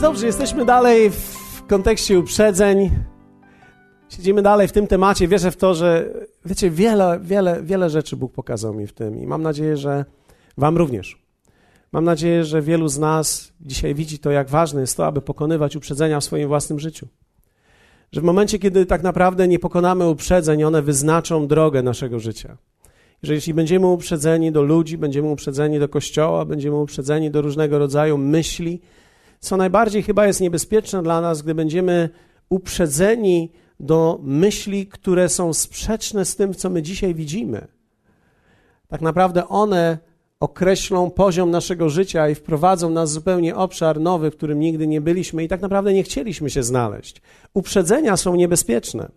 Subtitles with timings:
[0.00, 2.90] Dobrze, jesteśmy dalej w kontekście uprzedzeń.
[4.08, 5.28] Siedzimy dalej w tym temacie.
[5.28, 6.12] Wierzę w to, że
[6.44, 10.04] wiecie, wiele, wiele, wiele rzeczy Bóg pokazał mi w tym i mam nadzieję, że
[10.56, 11.18] Wam również.
[11.92, 15.76] Mam nadzieję, że wielu z nas dzisiaj widzi to, jak ważne jest to, aby pokonywać
[15.76, 17.08] uprzedzenia w swoim własnym życiu.
[18.12, 22.56] Że w momencie, kiedy tak naprawdę nie pokonamy uprzedzeń, one wyznaczą drogę naszego życia.
[23.22, 28.18] Że jeśli będziemy uprzedzeni do ludzi, będziemy uprzedzeni do kościoła, będziemy uprzedzeni do różnego rodzaju
[28.18, 28.80] myśli,
[29.40, 32.08] co najbardziej chyba jest niebezpieczne dla nas, gdy będziemy
[32.48, 37.66] uprzedzeni do myśli, które są sprzeczne z tym, co my dzisiaj widzimy.
[38.88, 39.98] Tak naprawdę one
[40.40, 45.00] określą poziom naszego życia i wprowadzą nas w zupełnie obszar nowy, w którym nigdy nie
[45.00, 47.22] byliśmy i tak naprawdę nie chcieliśmy się znaleźć.
[47.54, 49.10] Uprzedzenia są niebezpieczne.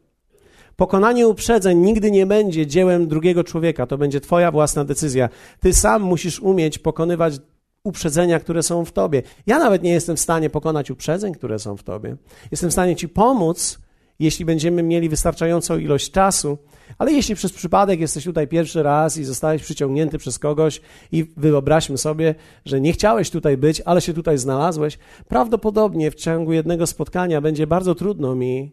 [0.76, 5.30] Pokonanie uprzedzeń nigdy nie będzie dziełem drugiego człowieka, to będzie Twoja własna decyzja.
[5.60, 7.34] Ty sam musisz umieć pokonywać
[7.84, 9.22] uprzedzenia, które są w Tobie.
[9.48, 12.16] Ja nawet nie jestem w stanie pokonać uprzedzeń, które są w Tobie.
[12.52, 13.80] Jestem w stanie Ci pomóc,
[14.20, 16.58] jeśli będziemy mieli wystarczającą ilość czasu,
[16.98, 21.98] ale jeśli przez przypadek jesteś tutaj pierwszy raz i zostałeś przyciągnięty przez kogoś i wyobraźmy
[21.98, 27.42] sobie, że nie chciałeś tutaj być, ale się tutaj znalazłeś, prawdopodobnie w ciągu jednego spotkania
[27.42, 28.72] będzie bardzo trudno mi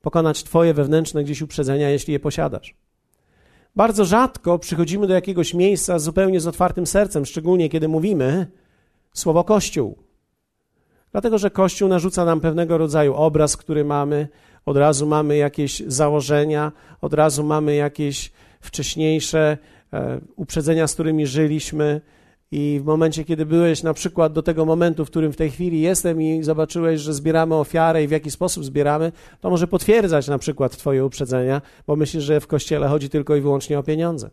[0.00, 2.87] pokonać Twoje wewnętrzne gdzieś uprzedzenia, jeśli je posiadasz.
[3.78, 8.46] Bardzo rzadko przychodzimy do jakiegoś miejsca zupełnie z otwartym sercem, szczególnie kiedy mówimy
[9.12, 9.98] słowo Kościół.
[11.12, 14.28] Dlatego, że Kościół narzuca nam pewnego rodzaju obraz, który mamy,
[14.66, 19.58] od razu mamy jakieś założenia, od razu mamy jakieś wcześniejsze
[19.92, 22.00] e, uprzedzenia, z którymi żyliśmy.
[22.50, 25.80] I w momencie, kiedy byłeś na przykład do tego momentu, w którym w tej chwili
[25.80, 30.38] jestem i zobaczyłeś, że zbieramy ofiarę i w jaki sposób zbieramy, to może potwierdzać na
[30.38, 34.30] przykład Twoje uprzedzenia, bo myślisz, że w kościele chodzi tylko i wyłącznie o pieniądze.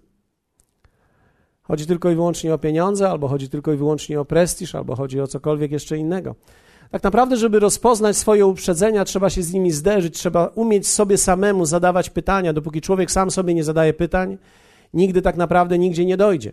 [1.64, 5.22] Chodzi tylko i wyłącznie o pieniądze, albo chodzi tylko i wyłącznie o prestiż, albo chodzi
[5.22, 6.36] o cokolwiek jeszcze innego.
[6.92, 11.66] Tak naprawdę, żeby rozpoznać swoje uprzedzenia, trzeba się z nimi zderzyć, trzeba umieć sobie samemu
[11.66, 12.54] zadawać pytania.
[12.54, 14.38] Dopóki człowiek sam sobie nie zadaje pytań,
[14.94, 16.52] nigdy tak naprawdę nigdzie nie dojdzie.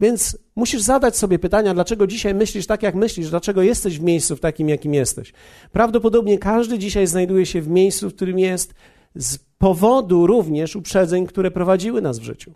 [0.00, 4.36] Więc musisz zadać sobie pytania, dlaczego dzisiaj myślisz tak, jak myślisz, dlaczego jesteś w miejscu
[4.36, 5.32] w takim, jakim jesteś.
[5.72, 8.74] Prawdopodobnie każdy dzisiaj znajduje się w miejscu, w którym jest
[9.14, 12.52] z powodu również uprzedzeń, które prowadziły nas w życiu.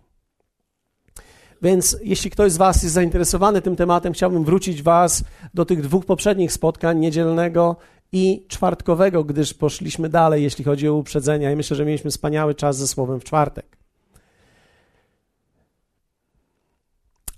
[1.61, 6.05] Więc jeśli ktoś z Was jest zainteresowany tym tematem, chciałbym wrócić Was do tych dwóch
[6.05, 7.75] poprzednich spotkań, niedzielnego
[8.11, 12.77] i czwartkowego, gdyż poszliśmy dalej, jeśli chodzi o uprzedzenia, i myślę, że mieliśmy wspaniały czas
[12.77, 13.82] ze słowem w czwartek.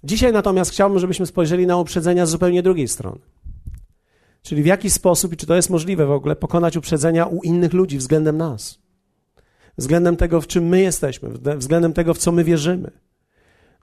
[0.06, 3.20] Dzisiaj natomiast chciałbym, żebyśmy spojrzeli na uprzedzenia z zupełnie drugiej strony.
[4.42, 7.74] Czyli w jaki sposób i czy to jest możliwe w ogóle pokonać uprzedzenia u innych
[7.74, 8.80] ludzi względem nas,
[9.78, 12.92] względem tego, w czym my jesteśmy, względem tego, w co my wierzymy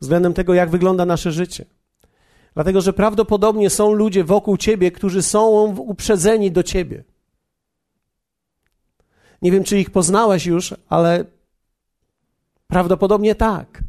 [0.03, 1.65] względem tego, jak wygląda nasze życie.
[2.55, 7.05] Dlatego, że prawdopodobnie są ludzie wokół ciebie, którzy są uprzedzeni do ciebie.
[9.43, 11.25] Nie wiem, czy ich poznałeś już, ale
[12.67, 13.83] prawdopodobnie tak.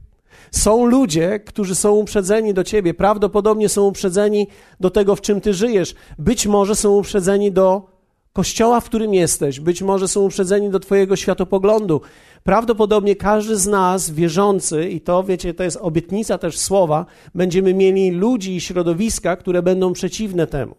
[0.53, 4.47] Są ludzie, którzy są uprzedzeni do ciebie, prawdopodobnie są uprzedzeni
[4.79, 5.95] do tego, w czym ty żyjesz.
[6.19, 7.93] Być może są uprzedzeni do
[8.33, 12.01] kościoła, w którym jesteś, być może są uprzedzeni do twojego światopoglądu,
[12.43, 17.05] Prawdopodobnie każdy z nas, wierzący, i to wiecie, to jest obietnica też słowa,
[17.35, 20.75] będziemy mieli ludzi i środowiska, które będą przeciwne temu.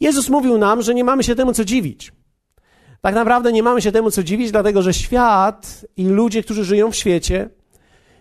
[0.00, 2.12] Jezus mówił nam, że nie mamy się temu co dziwić.
[3.00, 6.90] Tak naprawdę nie mamy się temu co dziwić, dlatego że świat i ludzie, którzy żyją
[6.90, 7.50] w świecie,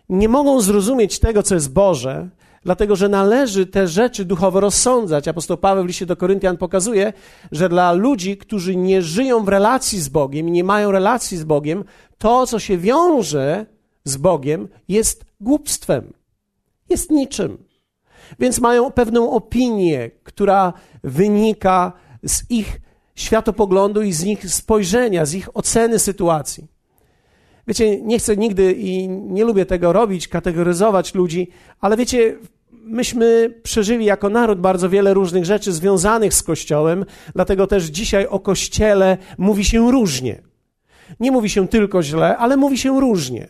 [0.09, 2.29] nie mogą zrozumieć tego, co jest Boże,
[2.63, 5.27] dlatego że należy te rzeczy duchowo rozsądzać.
[5.27, 7.13] Apostoł Paweł w liście do Koryntian pokazuje,
[7.51, 11.43] że dla ludzi, którzy nie żyją w relacji z Bogiem i nie mają relacji z
[11.43, 11.83] Bogiem,
[12.17, 13.65] to, co się wiąże
[14.03, 16.13] z Bogiem, jest głupstwem,
[16.89, 17.57] jest niczym.
[18.39, 21.93] Więc mają pewną opinię, która wynika
[22.23, 22.81] z ich
[23.15, 26.72] światopoglądu i z ich spojrzenia, z ich oceny sytuacji.
[27.67, 31.47] Wiecie, nie chcę nigdy i nie lubię tego robić, kategoryzować ludzi,
[31.81, 32.35] ale wiecie,
[32.71, 37.05] myśmy przeżyli jako naród bardzo wiele różnych rzeczy związanych z Kościołem,
[37.35, 40.41] dlatego też dzisiaj o Kościele mówi się różnie.
[41.19, 43.47] Nie mówi się tylko źle, ale mówi się różnie.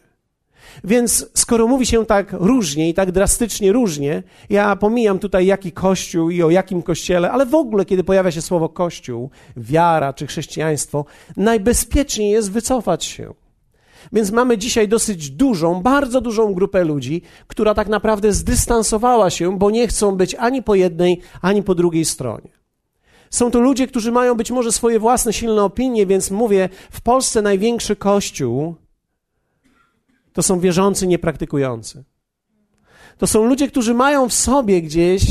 [0.83, 6.29] Więc skoro mówi się tak różnie i tak drastycznie różnie, ja pomijam tutaj jaki kościół
[6.29, 11.05] i o jakim kościele, ale w ogóle, kiedy pojawia się słowo kościół, wiara czy chrześcijaństwo,
[11.37, 13.33] najbezpieczniej jest wycofać się.
[14.11, 19.71] Więc mamy dzisiaj dosyć dużą, bardzo dużą grupę ludzi, która tak naprawdę zdystansowała się, bo
[19.71, 22.49] nie chcą być ani po jednej, ani po drugiej stronie.
[23.29, 27.41] Są to ludzie, którzy mają być może swoje własne silne opinie, więc mówię, w Polsce
[27.41, 28.75] największy kościół
[30.33, 32.03] to są wierzący, niepraktykujący.
[33.17, 35.23] To są ludzie, którzy mają w sobie gdzieś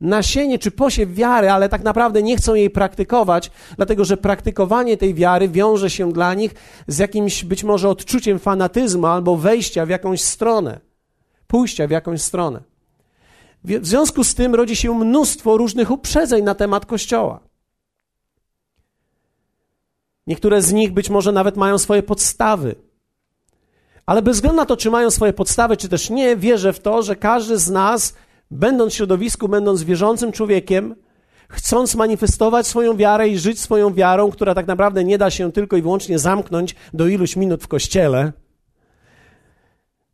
[0.00, 5.14] nasienie czy posiew wiary, ale tak naprawdę nie chcą jej praktykować, dlatego że praktykowanie tej
[5.14, 6.54] wiary wiąże się dla nich
[6.86, 10.80] z jakimś być może odczuciem fanatyzmu albo wejścia w jakąś stronę,
[11.46, 12.60] pójścia w jakąś stronę.
[13.64, 17.40] W związku z tym rodzi się mnóstwo różnych uprzedzeń na temat Kościoła.
[20.26, 22.74] Niektóre z nich być może nawet mają swoje podstawy.
[24.06, 27.02] Ale bez względu na to, czy mają swoje podstawy, czy też nie, wierzę w to,
[27.02, 28.14] że każdy z nas,
[28.50, 30.94] będąc w środowisku, będąc wierzącym człowiekiem,
[31.48, 35.76] chcąc manifestować swoją wiarę i żyć swoją wiarą, która tak naprawdę nie da się tylko
[35.76, 38.32] i wyłącznie zamknąć do iluś minut w kościele.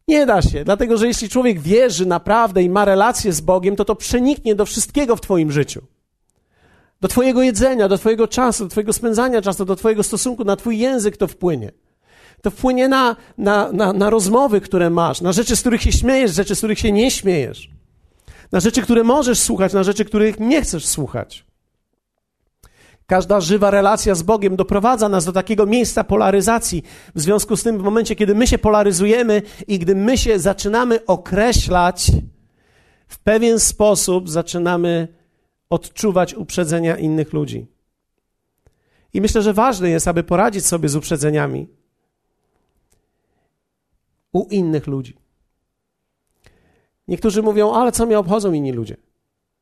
[0.08, 3.84] Nie da się, dlatego że jeśli człowiek wierzy naprawdę i ma relację z Bogiem, to
[3.84, 5.82] to przeniknie do wszystkiego w Twoim życiu
[7.02, 10.78] do Twojego jedzenia, do Twojego czasu, do Twojego spędzania czasu, do Twojego stosunku, na Twój
[10.78, 11.72] język to wpłynie.
[12.42, 16.34] To wpłynie na, na, na, na rozmowy, które masz, na rzeczy, z których się śmiejesz,
[16.34, 17.70] rzeczy, z których się nie śmiejesz,
[18.52, 21.44] na rzeczy, które możesz słuchać, na rzeczy, których nie chcesz słuchać.
[23.06, 26.82] Każda żywa relacja z Bogiem doprowadza nas do takiego miejsca polaryzacji.
[27.14, 31.06] W związku z tym, w momencie, kiedy my się polaryzujemy i gdy my się zaczynamy
[31.06, 32.12] określać,
[33.06, 35.08] w pewien sposób zaczynamy
[35.70, 37.66] odczuwać uprzedzenia innych ludzi.
[39.14, 41.68] I myślę, że ważne jest, aby poradzić sobie z uprzedzeniami
[44.32, 45.21] u innych ludzi.
[47.12, 48.96] Niektórzy mówią, ale co mnie obchodzą inni ludzie?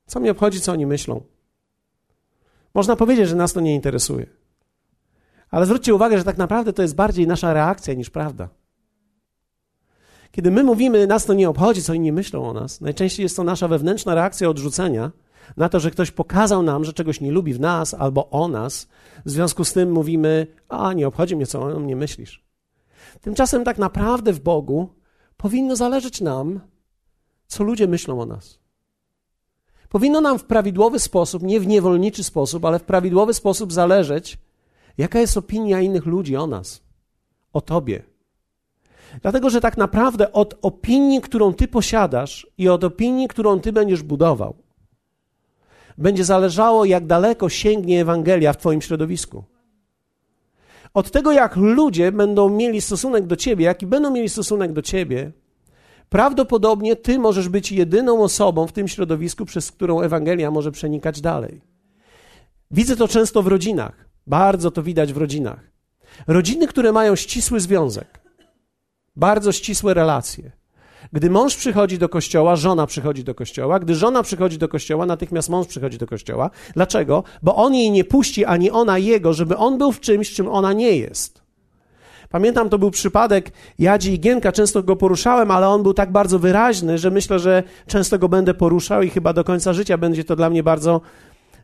[0.06, 1.20] Co mnie obchodzi, co oni myślą?
[2.75, 4.26] Można powiedzieć, że nas to nie interesuje.
[5.50, 8.49] Ale zwróćcie uwagę, że tak naprawdę to jest bardziej nasza reakcja niż prawda.
[10.31, 13.44] Kiedy my mówimy, nas to nie obchodzi, co inni myślą o nas, najczęściej jest to
[13.44, 15.11] nasza wewnętrzna reakcja odrzucenia
[15.56, 18.88] na to, że ktoś pokazał nam, że czegoś nie lubi w nas albo o nas.
[19.25, 22.44] W związku z tym mówimy, a nie obchodzi mnie, co o mnie myślisz.
[23.20, 24.88] Tymczasem tak naprawdę w Bogu
[25.37, 26.61] powinno zależeć nam,
[27.50, 28.58] co ludzie myślą o nas.
[29.88, 34.38] Powinno nam w prawidłowy sposób, nie w niewolniczy sposób, ale w prawidłowy sposób zależeć,
[34.99, 36.82] jaka jest opinia innych ludzi o nas,
[37.52, 38.02] o Tobie.
[39.23, 44.02] Dlatego, że tak naprawdę od opinii, którą Ty posiadasz i od opinii, którą Ty będziesz
[44.02, 44.55] budował,
[45.99, 49.44] będzie zależało, jak daleko sięgnie Ewangelia w Twoim środowisku.
[50.94, 55.32] Od tego, jak ludzie będą mieli stosunek do Ciebie, jaki będą mieli stosunek do Ciebie,
[56.10, 61.60] prawdopodobnie Ty możesz być jedyną osobą w tym środowisku, przez którą Ewangelia może przenikać dalej.
[62.70, 64.08] Widzę to często w rodzinach.
[64.26, 65.70] Bardzo to widać w rodzinach.
[66.26, 68.20] Rodziny, które mają ścisły związek,
[69.16, 70.52] bardzo ścisłe relacje,
[71.12, 73.78] gdy mąż przychodzi do kościoła, żona przychodzi do kościoła.
[73.78, 76.50] Gdy żona przychodzi do kościoła, natychmiast mąż przychodzi do kościoła.
[76.74, 77.24] Dlaczego?
[77.42, 80.72] Bo on jej nie puści, ani ona jego, żeby on był w czymś, czym ona
[80.72, 81.42] nie jest.
[82.30, 86.38] Pamiętam, to był przypadek Jadzi i Gienka, często go poruszałem, ale on był tak bardzo
[86.38, 90.36] wyraźny, że myślę, że często go będę poruszał i chyba do końca życia będzie to
[90.36, 91.00] dla mnie bardzo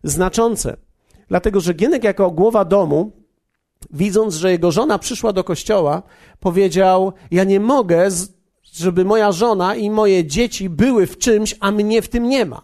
[0.05, 0.77] znaczące.
[1.29, 3.13] Dlatego, że Gienek jako głowa domu,
[3.91, 6.03] widząc, że jego żona przyszła do kościoła,
[6.41, 8.11] powiedział: Ja nie mogę
[8.73, 12.63] żeby moja żona i moje dzieci były w czymś, a mnie w tym nie ma.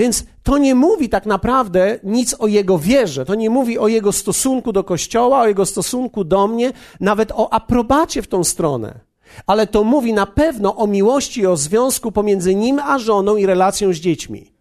[0.00, 4.12] Więc to nie mówi tak naprawdę nic o jego wierze, to nie mówi o jego
[4.12, 9.00] stosunku do kościoła, o jego stosunku do mnie, nawet o aprobacie w tą stronę.
[9.46, 13.92] Ale to mówi na pewno o miłości o związku pomiędzy nim a żoną i relacją
[13.92, 14.52] z dziećmi.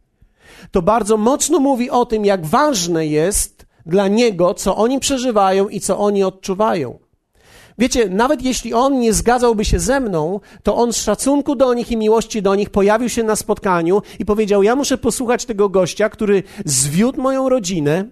[0.71, 5.79] To bardzo mocno mówi o tym, jak ważne jest dla niego, co oni przeżywają i
[5.79, 6.99] co oni odczuwają.
[7.79, 11.91] Wiecie, nawet jeśli on nie zgadzałby się ze mną, to on z szacunku do nich
[11.91, 16.09] i miłości do nich pojawił się na spotkaniu i powiedział: Ja muszę posłuchać tego gościa,
[16.09, 18.05] który zwiódł moją rodzinę.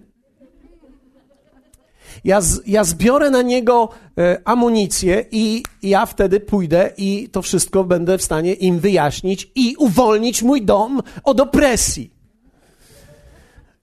[2.24, 7.84] Ja, z, ja zbiorę na niego e, amunicję i ja wtedy pójdę i to wszystko
[7.84, 12.14] będę w stanie im wyjaśnić i uwolnić mój dom od opresji.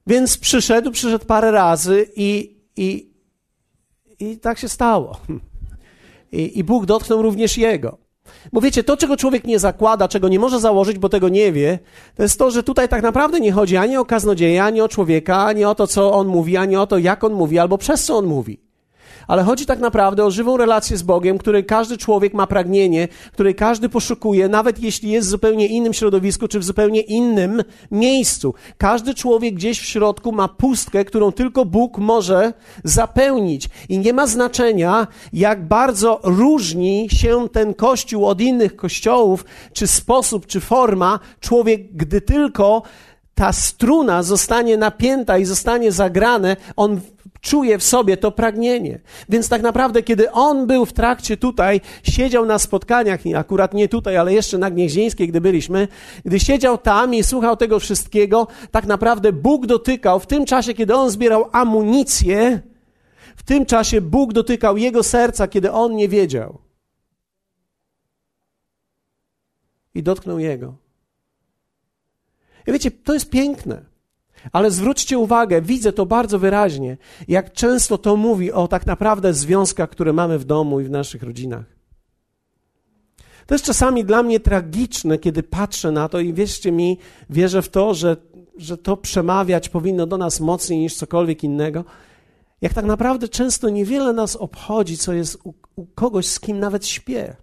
[0.07, 3.11] Więc przyszedł, przyszedł parę razy i, i,
[4.19, 5.17] i tak się stało.
[6.35, 7.97] I, I Bóg dotknął również jego.
[8.53, 11.79] Bo wiecie, to, czego człowiek nie zakłada, czego nie może założyć, bo tego nie wie,
[12.15, 15.45] to jest to, że tutaj tak naprawdę nie chodzi ani o kaznodzieja, ani o człowieka,
[15.45, 18.17] ani o to, co on mówi, ani o to, jak on mówi, albo przez co
[18.17, 18.64] on mówi
[19.27, 23.55] ale chodzi tak naprawdę o żywą relację z Bogiem, której każdy człowiek ma pragnienie, której
[23.55, 28.53] każdy poszukuje, nawet jeśli jest w zupełnie innym środowisku czy w zupełnie innym miejscu.
[28.77, 32.53] Każdy człowiek gdzieś w środku ma pustkę, którą tylko Bóg może
[32.83, 33.69] zapełnić.
[33.89, 40.45] I nie ma znaczenia, jak bardzo różni się ten kościół od innych kościołów, czy sposób,
[40.45, 41.19] czy forma.
[41.39, 42.81] Człowiek, gdy tylko
[43.35, 47.01] ta struna zostanie napięta i zostanie zagrane, on
[47.45, 48.99] czuje w sobie to pragnienie.
[49.29, 54.17] Więc tak naprawdę, kiedy on był w trakcie tutaj, siedział na spotkaniach, akurat nie tutaj,
[54.17, 55.87] ale jeszcze na Gnieźnieńskiej, gdy byliśmy,
[56.25, 60.95] gdy siedział tam i słuchał tego wszystkiego, tak naprawdę Bóg dotykał w tym czasie, kiedy
[60.95, 62.61] on zbierał amunicję,
[63.35, 66.57] w tym czasie Bóg dotykał jego serca, kiedy on nie wiedział.
[69.95, 70.75] I dotknął jego.
[72.67, 73.94] I wiecie, to jest piękne.
[74.51, 76.97] Ale zwróćcie uwagę, widzę to bardzo wyraźnie,
[77.27, 81.23] jak często to mówi o tak naprawdę związkach, które mamy w domu i w naszych
[81.23, 81.75] rodzinach.
[83.45, 86.97] To jest czasami dla mnie tragiczne, kiedy patrzę na to i wierzcie mi,
[87.29, 88.17] wierzę w to, że,
[88.57, 91.85] że to przemawiać powinno do nas mocniej niż cokolwiek innego.
[92.61, 96.87] Jak tak naprawdę często niewiele nas obchodzi, co jest u, u kogoś, z kim nawet
[96.87, 97.35] śpię.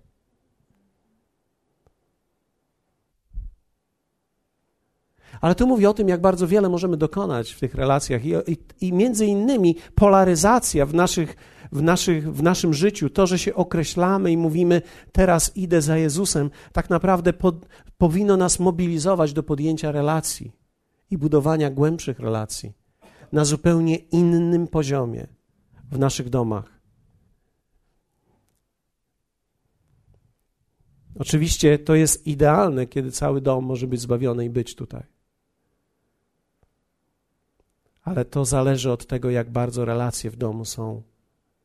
[5.42, 8.24] Ale tu mówi o tym, jak bardzo wiele możemy dokonać w tych relacjach.
[8.24, 11.36] I, i, i między innymi polaryzacja w, naszych,
[11.72, 14.82] w, naszych, w naszym życiu, to, że się określamy i mówimy,
[15.12, 17.66] teraz idę za Jezusem, tak naprawdę pod,
[17.98, 20.52] powinno nas mobilizować do podjęcia relacji
[21.10, 22.72] i budowania głębszych relacji
[23.32, 25.26] na zupełnie innym poziomie
[25.90, 26.80] w naszych domach.
[31.18, 35.11] Oczywiście to jest idealne, kiedy cały dom może być zbawiony i być tutaj
[38.02, 41.02] ale to zależy od tego, jak bardzo relacje w domu są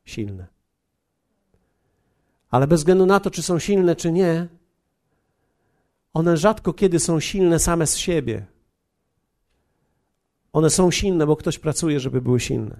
[0.05, 0.47] silne.
[2.49, 4.47] Ale bez względu na to, czy są silne, czy nie,
[6.13, 8.45] one rzadko kiedy są silne same z siebie.
[10.53, 12.79] One są silne, bo ktoś pracuje, żeby były silne.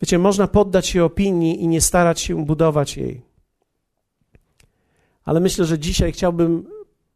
[0.00, 3.22] Wiecie, można poddać się opinii i nie starać się budować jej.
[5.24, 6.66] Ale myślę, że dzisiaj chciałbym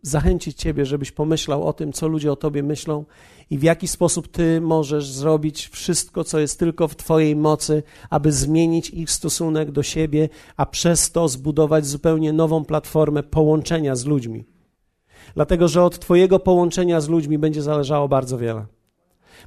[0.03, 3.05] zachęcić Ciebie, żebyś pomyślał o tym, co ludzie o Tobie myślą
[3.51, 8.33] i w jaki sposób Ty możesz zrobić wszystko, co jest tylko w Twojej mocy, aby
[8.33, 14.45] zmienić ich stosunek do siebie, a przez to zbudować zupełnie nową platformę połączenia z ludźmi.
[15.35, 18.67] Dlatego, że od Twojego połączenia z ludźmi będzie zależało bardzo wiele.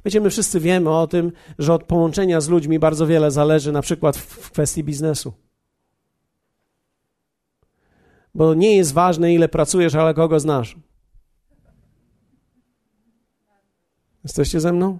[0.04, 3.82] Wiecie, my wszyscy wiemy o tym, że od połączenia z ludźmi bardzo wiele zależy na
[3.82, 5.32] przykład w kwestii biznesu
[8.36, 10.76] bo nie jest ważne, ile pracujesz, ale kogo znasz.
[14.24, 14.98] Jesteście ze mną?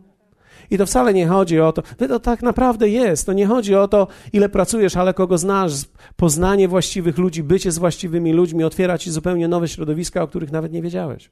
[0.71, 3.27] I to wcale nie chodzi o to, to tak naprawdę jest.
[3.27, 5.73] To nie chodzi o to, ile pracujesz, ale kogo znasz.
[6.17, 10.73] Poznanie właściwych ludzi, bycie z właściwymi ludźmi otwiera ci zupełnie nowe środowiska, o których nawet
[10.73, 11.31] nie wiedziałeś.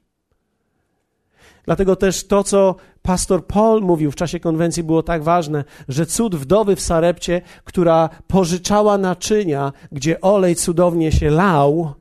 [1.65, 6.35] Dlatego też to, co pastor Paul mówił w czasie konwencji, było tak ważne, że cud
[6.35, 11.93] wdowy w Sarepcie, która pożyczała naczynia, gdzie olej cudownie się lał,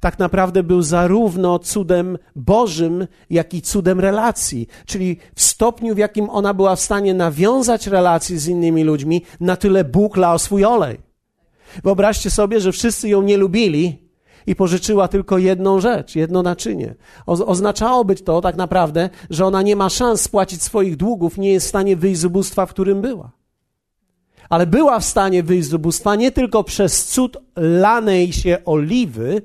[0.00, 4.68] tak naprawdę był zarówno cudem Bożym, jak i cudem relacji.
[4.86, 9.56] Czyli w stopniu, w jakim ona była w stanie nawiązać relacje z innymi ludźmi, na
[9.56, 10.98] tyle Bóg lał swój olej.
[11.84, 14.03] Wyobraźcie sobie, że wszyscy ją nie lubili,
[14.46, 16.94] i pożyczyła tylko jedną rzecz, jedno naczynie.
[17.26, 21.66] O, oznaczałoby to tak naprawdę, że ona nie ma szans spłacić swoich długów, nie jest
[21.66, 23.30] w stanie wyjść z ubóstwa, w którym była.
[24.48, 29.42] Ale była w stanie wyjść z ubóstwa nie tylko przez cud lanej się oliwy,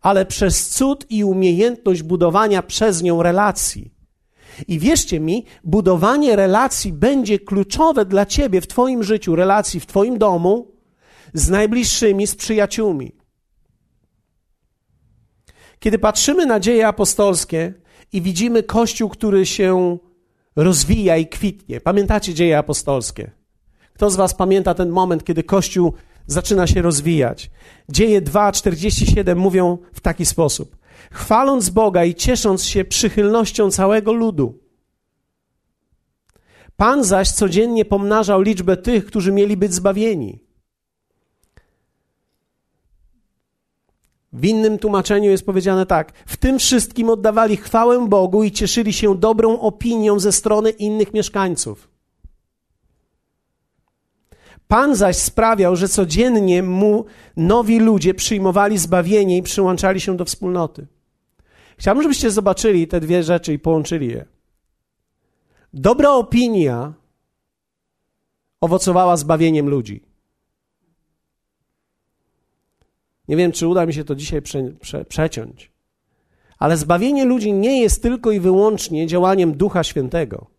[0.00, 3.94] ale przez cud i umiejętność budowania przez nią relacji.
[4.68, 10.18] I wierzcie mi, budowanie relacji będzie kluczowe dla ciebie w Twoim życiu, relacji w Twoim
[10.18, 10.72] domu,
[11.34, 13.23] z najbliższymi, z przyjaciółmi.
[15.78, 17.74] Kiedy patrzymy na dzieje apostolskie
[18.12, 19.98] i widzimy Kościół, który się
[20.56, 23.30] rozwija i kwitnie, pamiętacie dzieje apostolskie?
[23.94, 25.92] Kto z Was pamięta ten moment, kiedy Kościół
[26.26, 27.50] zaczyna się rozwijać?
[27.88, 30.76] Dzieje 2:47 mówią w taki sposób:
[31.12, 34.58] chwaląc Boga i ciesząc się przychylnością całego ludu.
[36.76, 40.43] Pan zaś codziennie pomnażał liczbę tych, którzy mieli być zbawieni.
[44.34, 49.18] W innym tłumaczeniu jest powiedziane tak: W tym wszystkim oddawali chwałę Bogu i cieszyli się
[49.18, 51.88] dobrą opinią ze strony innych mieszkańców.
[54.68, 57.04] Pan zaś sprawiał, że codziennie mu
[57.36, 60.86] nowi ludzie przyjmowali zbawienie i przyłączali się do wspólnoty.
[61.78, 64.24] Chciałbym, żebyście zobaczyli te dwie rzeczy i połączyli je.
[65.72, 66.92] Dobra opinia
[68.60, 70.03] owocowała zbawieniem ludzi.
[73.28, 75.72] Nie wiem, czy uda mi się to dzisiaj prze, prze, przeciąć,
[76.58, 80.54] ale zbawienie ludzi nie jest tylko i wyłącznie działaniem Ducha Świętego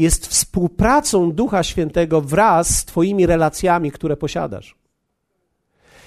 [0.00, 4.76] jest współpracą Ducha Świętego wraz z Twoimi relacjami, które posiadasz.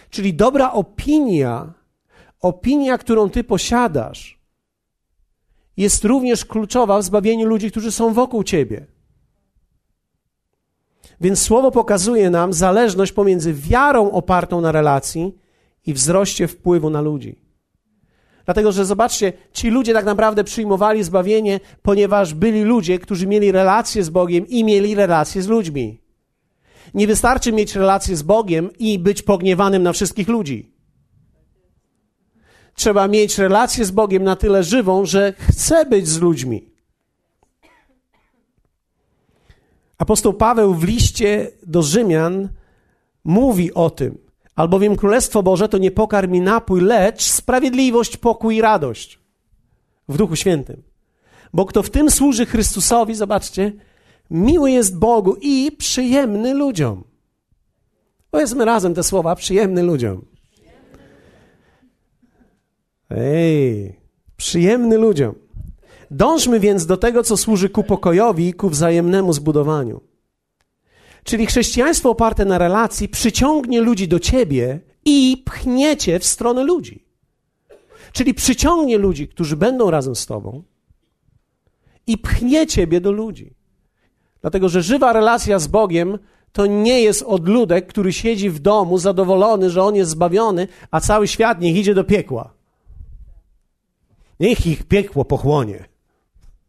[0.10, 1.74] Czyli dobra opinia,
[2.42, 4.40] opinia, którą Ty posiadasz,
[5.78, 8.86] jest również kluczowa w zbawieniu ludzi, którzy są wokół ciebie.
[11.22, 15.38] Więc słowo pokazuje nam zależność pomiędzy wiarą opartą na relacji
[15.86, 17.36] i wzroście wpływu na ludzi.
[18.46, 24.04] Dlatego, że zobaczcie, ci ludzie tak naprawdę przyjmowali zbawienie, ponieważ byli ludzie, którzy mieli relacje
[24.04, 26.02] z Bogiem i mieli relacje z ludźmi.
[26.94, 30.74] Nie wystarczy mieć relacje z Bogiem i być pogniewanym na wszystkich ludzi.
[32.76, 36.70] Trzeba mieć relację z Bogiem na tyle żywą, że chce być z ludźmi.
[39.98, 42.50] Apostoł Paweł w liście do Rzymian
[43.24, 44.18] mówi o tym,
[44.56, 49.20] albowiem Królestwo Boże to nie pokarm i napój, lecz sprawiedliwość, pokój i radość
[50.10, 50.84] w Duchu Świętym.
[51.54, 53.72] Bo kto w tym służy Chrystusowi, zobaczcie,
[54.30, 57.04] miły jest Bogu i przyjemny ludziom.
[58.32, 60.26] Powiedzmy razem te słowa, przyjemny ludziom.
[63.10, 64.00] Ej,
[64.38, 65.36] przyjemny ludziom.
[66.12, 70.02] Dążmy więc do tego, co służy ku pokojowi i ku wzajemnemu zbudowaniu.
[71.24, 77.06] Czyli chrześcijaństwo oparte na relacji przyciągnie ludzi do ciebie i pchniecie w stronę ludzi.
[78.12, 80.64] Czyli przyciągnie ludzi, którzy będą razem z tobą
[82.08, 83.54] i pchnie ciebie do ludzi.
[84.42, 86.20] Dlatego, że żywa relacja z Bogiem
[86.52, 91.28] to nie jest odludek, który siedzi w domu zadowolony, że on jest zbawiony, a cały
[91.28, 92.54] świat niech idzie do piekła.
[94.40, 95.86] Niech ich piekło pochłonie.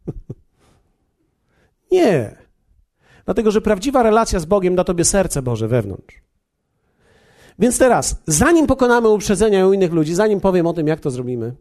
[1.92, 2.43] Nie.
[3.24, 6.22] Dlatego, że prawdziwa relacja z Bogiem da tobie serce Boże wewnątrz.
[7.58, 11.54] Więc teraz, zanim pokonamy uprzedzenia u innych ludzi, zanim powiem o tym, jak to zrobimy,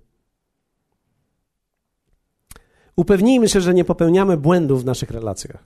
[2.96, 5.64] upewnijmy się, że nie popełniamy błędów w naszych relacjach.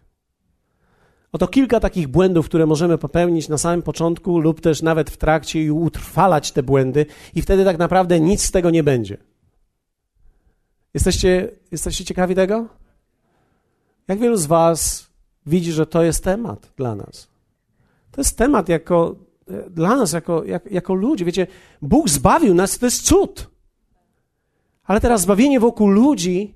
[1.32, 5.64] Oto kilka takich błędów, które możemy popełnić na samym początku lub też nawet w trakcie
[5.64, 9.18] i utrwalać te błędy, i wtedy tak naprawdę nic z tego nie będzie.
[10.94, 12.68] Jesteście, jesteście ciekawi tego?
[14.08, 15.07] Jak wielu z Was
[15.48, 17.28] widzi, że to jest temat dla nas?
[18.12, 19.16] To jest temat jako,
[19.48, 21.26] e, dla nas, jako, jak, jako ludzi.
[21.26, 21.48] Wiecie,
[21.82, 23.50] Bóg zbawił nas, to jest cud.
[24.84, 26.56] Ale teraz zbawienie wokół ludzi,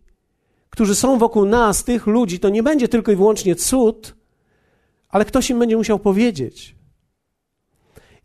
[0.70, 4.16] którzy są wokół nas, tych ludzi, to nie będzie tylko i wyłącznie cud,
[5.10, 6.76] ale ktoś im będzie musiał powiedzieć.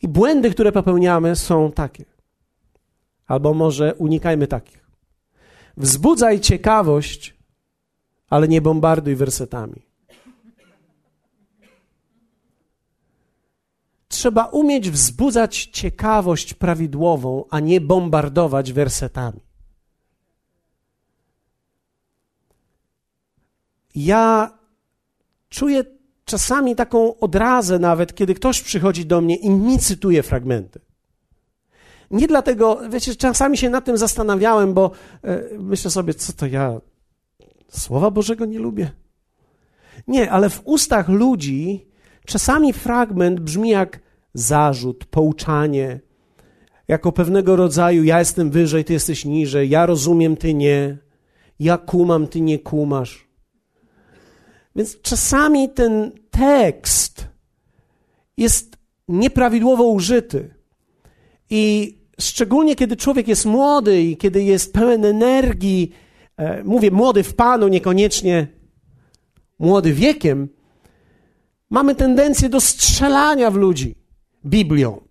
[0.02, 2.04] I błędy, które popełniamy, są takie.
[3.26, 4.86] Albo może unikajmy takich.
[5.76, 7.36] Wzbudzaj ciekawość,
[8.30, 9.85] ale nie bombarduj wersetami.
[14.16, 19.40] Trzeba umieć wzbudzać ciekawość prawidłową, a nie bombardować wersetami.
[23.94, 24.50] Ja
[25.48, 25.84] czuję
[26.24, 30.80] czasami taką odrazę nawet, kiedy ktoś przychodzi do mnie i mi cytuje fragmenty.
[32.10, 34.90] Nie dlatego, wiecie, czasami się nad tym zastanawiałem, bo
[35.24, 36.80] e, myślę sobie, co to ja
[37.68, 38.90] Słowa Bożego nie lubię.
[40.08, 41.86] Nie, ale w ustach ludzi
[42.26, 44.05] czasami fragment brzmi jak
[44.38, 46.00] zarzut, pouczanie,
[46.88, 50.98] jako pewnego rodzaju ja jestem wyżej, ty jesteś niżej, ja rozumiem, ty nie,
[51.60, 53.28] ja kumam, ty nie kumasz.
[54.76, 57.26] Więc czasami ten tekst
[58.36, 58.76] jest
[59.08, 60.54] nieprawidłowo użyty.
[61.50, 65.92] I szczególnie kiedy człowiek jest młody i kiedy jest pełen energii,
[66.36, 68.46] e, mówię młody w Panu, niekoniecznie
[69.58, 70.48] młody wiekiem,
[71.70, 74.05] mamy tendencję do strzelania w ludzi
[74.46, 75.06] Biblią.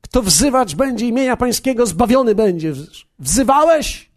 [0.00, 2.72] Kto wzywać będzie imienia Pańskiego, zbawiony będzie.
[3.18, 4.10] Wzywałeś?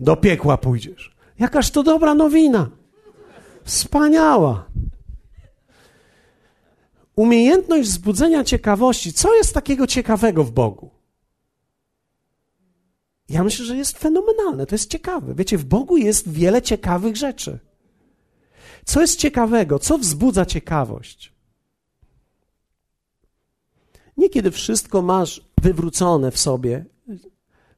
[0.00, 1.16] Do piekła pójdziesz.
[1.38, 2.70] Jakaż to dobra nowina.
[3.64, 4.66] Wspaniała.
[7.16, 9.12] Umiejętność wzbudzenia ciekawości.
[9.12, 10.90] Co jest takiego ciekawego w Bogu?
[13.28, 15.34] Ja myślę, że jest fenomenalne, to jest ciekawe.
[15.34, 17.58] Wiecie, w Bogu jest wiele ciekawych rzeczy.
[18.84, 19.78] Co jest ciekawego?
[19.78, 21.32] Co wzbudza ciekawość?
[24.16, 26.84] Nie kiedy wszystko masz wywrócone w sobie,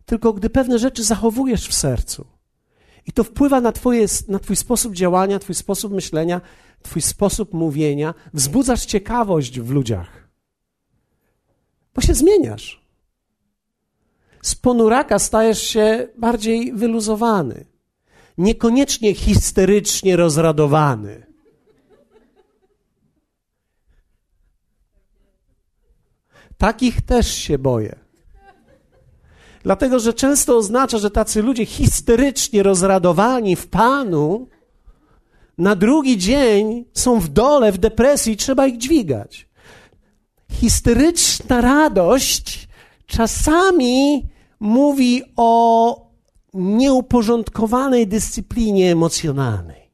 [0.05, 2.27] tylko gdy pewne rzeczy zachowujesz w sercu.
[3.07, 6.41] I to wpływa na, twoje, na Twój sposób działania, Twój sposób myślenia,
[6.83, 8.15] Twój sposób mówienia.
[8.35, 10.29] Wzbudzasz ciekawość w ludziach.
[11.95, 12.85] Bo się zmieniasz.
[14.43, 17.65] Z ponuraka stajesz się bardziej wyluzowany.
[18.39, 21.27] Niekoniecznie histerycznie rozradowany.
[26.59, 28.05] Takich też się boję.
[29.63, 34.49] Dlatego, że często oznacza, że tacy ludzie histerycznie rozradowani w Panu,
[35.59, 39.49] na drugi dzień są w dole, w depresji, trzeba ich dźwigać.
[40.51, 42.69] Histeryczna radość
[43.07, 44.29] czasami
[44.61, 46.04] mówi o
[46.55, 49.91] nieuporządkowanej dyscyplinie emocjonalnej.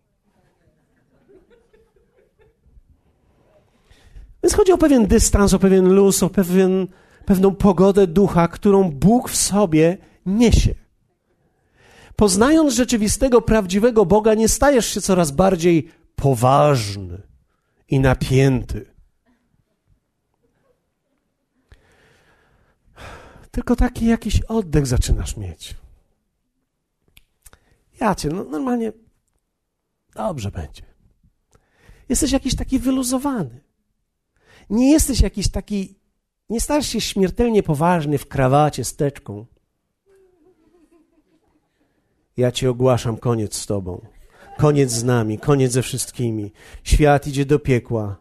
[4.42, 6.87] Więc chodzi o pewien dystans, o pewien luz, o pewien,
[7.27, 10.75] pewną pogodę ducha, którą Bóg w sobie niesie.
[12.16, 17.23] Poznając rzeczywistego, prawdziwego Boga, nie stajesz się coraz bardziej poważny
[17.88, 18.87] i napięty.
[23.51, 25.80] Tylko taki jakiś oddech zaczynasz mieć.
[28.01, 28.93] Ja cię, no normalnie
[30.15, 30.83] dobrze będzie.
[32.09, 33.61] Jesteś jakiś taki wyluzowany.
[34.71, 35.99] Nie jesteś jakiś taki,
[36.51, 39.47] nie stajesz się śmiertelnie poważny w krawacie z teczką.
[42.37, 44.07] Ja ci ogłaszam koniec z tobą.
[44.59, 46.53] Koniec z nami, koniec ze wszystkimi.
[46.85, 48.17] Świat idzie do piekła.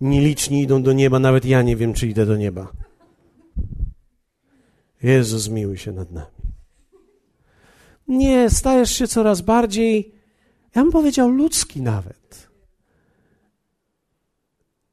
[0.00, 2.72] Nieliczni idą do nieba, nawet ja nie wiem, czy idę do nieba.
[5.02, 6.37] Jezus, zmiłuj się nad nami.
[8.08, 10.14] Nie, stajesz się coraz bardziej,
[10.74, 12.48] ja bym powiedział, ludzki nawet.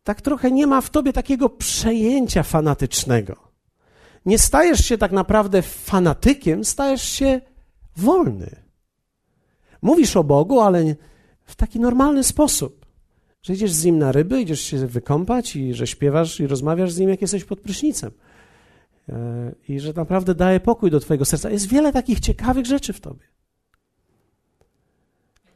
[0.03, 3.35] Tak trochę nie ma w tobie takiego przejęcia fanatycznego.
[4.25, 7.41] Nie stajesz się tak naprawdę fanatykiem, stajesz się
[7.97, 8.55] wolny.
[9.81, 10.95] Mówisz o Bogu, ale
[11.43, 12.85] w taki normalny sposób.
[13.41, 16.99] Że idziesz z nim na ryby, idziesz się wykąpać i że śpiewasz i rozmawiasz z
[16.99, 18.11] nim, jak jesteś pod prysznicem.
[19.09, 21.49] E, I że naprawdę daje pokój do Twojego serca.
[21.49, 23.25] Jest wiele takich ciekawych rzeczy w Tobie.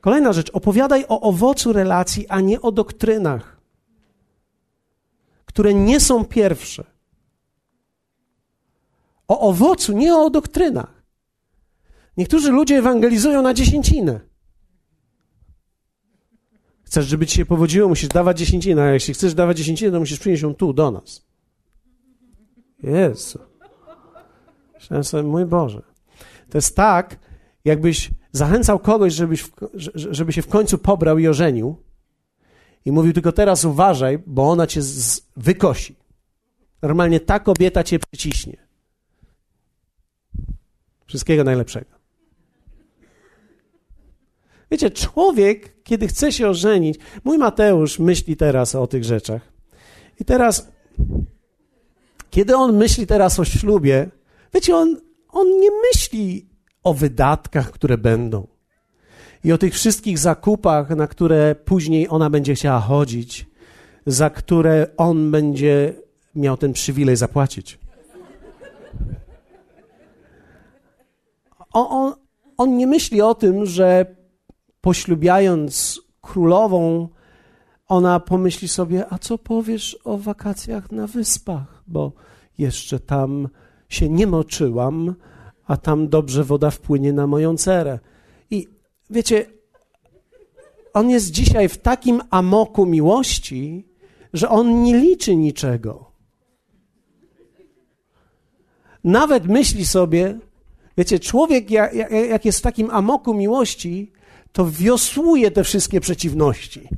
[0.02, 0.50] Kolejna rzecz.
[0.50, 3.62] Opowiadaj o owocu relacji, a nie o doktrynach,
[5.46, 6.84] które nie są pierwsze.
[9.28, 11.04] O owocu, nie o doktrynach.
[12.18, 14.20] Niektórzy ludzie ewangelizują na dziesięcinę.
[16.84, 20.20] Chcesz, żeby ci się powodziło, musisz dawać dziesięcinę, a jeśli chcesz dawać dziesięcinę, to musisz
[20.20, 21.29] przynieść ją tu, do nas.
[22.84, 23.40] Jezu.
[24.74, 25.82] Myślałem sobie, mój Boże.
[26.50, 27.20] To jest tak,
[27.66, 29.52] jakbyś zachęcał kogoś, żebyś,
[29.96, 31.76] żeby się w końcu pobrał i ożenił
[32.86, 35.96] i mówił tylko teraz uważaj, bo ona cię z, wykosi.
[36.82, 38.58] Normalnie ta kobieta cię przyciśnie.
[41.06, 42.00] Wszystkiego najlepszego.
[44.72, 49.42] Wiecie, człowiek, kiedy chce się ożenić, mój Mateusz myśli teraz o tych rzeczach.
[50.20, 50.72] I teraz,
[52.30, 54.10] kiedy on myśli teraz o ślubie,
[54.54, 54.98] wiecie, on,
[55.30, 56.50] on nie myśli
[56.84, 58.48] o wydatkach, które będą.
[59.44, 63.48] I o tych wszystkich zakupach, na które później ona będzie chciała chodzić,
[64.06, 65.94] za które on będzie
[66.36, 67.80] miał ten przywilej zapłacić.
[71.74, 72.14] On, on,
[72.58, 74.16] on nie myśli o tym, że
[74.82, 77.10] poślubiając królową,
[77.90, 82.12] ona pomyśli sobie, a co powiesz o wakacjach na wyspach, bo
[82.58, 83.50] jeszcze tam
[83.90, 85.16] się nie moczyłam,
[85.66, 88.00] a tam dobrze woda wpłynie na moją cerę.
[88.52, 88.68] I
[89.10, 89.46] wiecie,
[90.94, 93.88] on jest dzisiaj w takim amoku miłości,
[94.34, 96.12] że on nie liczy niczego.
[99.04, 100.40] Nawet myśli sobie,
[100.98, 104.12] wiecie, człowiek jak, jest w takim amoku miłości,
[104.52, 106.90] to wiosłuje te wszystkie przeciwności.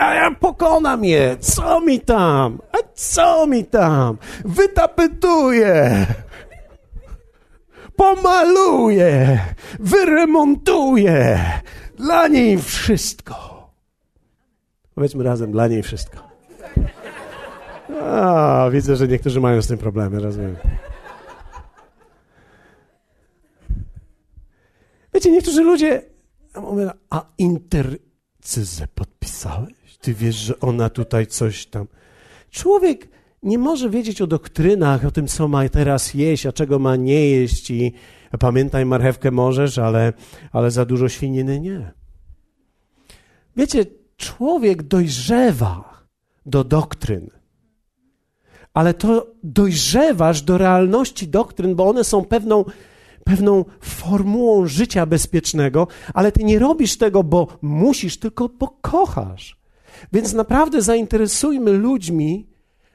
[0.00, 2.58] A ja pokonam je, co mi tam?
[2.72, 4.18] A co mi tam?
[4.44, 6.06] Wytapytuję,
[7.96, 9.40] pomaluję,
[9.80, 11.40] wyremontuję.
[11.96, 13.68] Dla niej wszystko.
[14.94, 16.18] Powiedzmy razem, dla niej wszystko.
[18.02, 20.56] A, widzę, że niektórzy mają z tym problemy, rozumiem.
[25.14, 26.02] Wiecie, niektórzy ludzie
[26.54, 26.90] a mówię,
[28.40, 29.98] a intercyzę podpisałeś?
[30.00, 31.86] Ty wiesz, że ona tutaj coś tam...
[32.50, 33.08] Człowiek
[33.42, 37.30] nie może wiedzieć o doktrynach, o tym, co ma teraz jeść, a czego ma nie
[37.30, 37.92] jeść i
[38.38, 40.12] pamiętaj, marchewkę możesz, ale,
[40.52, 41.92] ale za dużo świniny nie.
[43.56, 46.06] Wiecie, człowiek dojrzewa
[46.46, 47.30] do doktryn,
[48.74, 52.64] ale to dojrzewasz do realności doktryn, bo one są pewną
[53.24, 59.60] pewną formułą życia bezpiecznego, ale ty nie robisz tego, bo musisz, tylko bo kochasz.
[60.12, 62.50] Więc naprawdę zainteresujmy ludźmi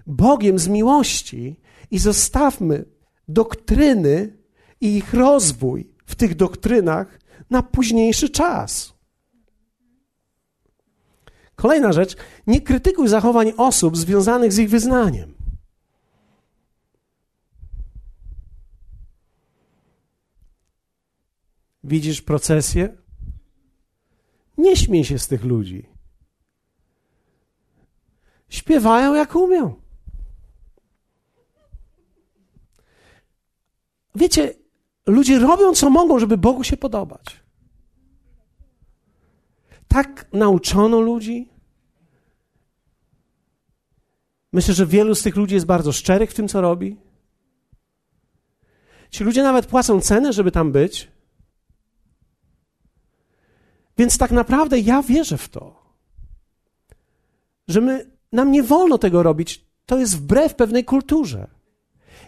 [0.08, 1.60] Bogiem z miłości
[1.92, 2.86] i zostawmy
[3.28, 4.38] doktryny
[4.82, 8.94] i ich rozwój w tych doktrynach na późniejszy czas.
[11.56, 12.16] Kolejna rzecz,
[12.48, 15.35] nie krytykuj zachowań osób związanych z ich wyznaniem.
[21.86, 22.98] Widzisz procesję?
[24.58, 25.90] Nie śmiej się z tych ludzi.
[28.50, 29.86] Śpiewają jak umią.
[34.16, 34.54] wiecie,
[35.06, 37.44] ludzie robią co mogą, żeby Bogu się podobać.
[39.88, 41.50] Tak nauczono ludzi.
[44.54, 46.98] Myślę, że wielu z tych ludzi jest bardzo szczerych w tym, co robi.
[49.10, 51.15] Ci ludzie nawet płacą cenę, żeby tam być.
[53.98, 55.86] Więc tak naprawdę ja wierzę w to,
[57.68, 59.66] że my, nam nie wolno tego robić.
[59.86, 61.48] To jest wbrew pewnej kulturze.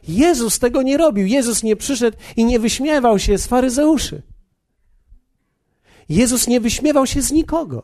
[0.08, 1.28] Jezus tego nie robił.
[1.28, 4.22] Jezus nie przyszedł i nie wyśmiewał się z faryzeuszy.
[6.10, 7.84] Jezus nie wyśmiewał się z nikogo.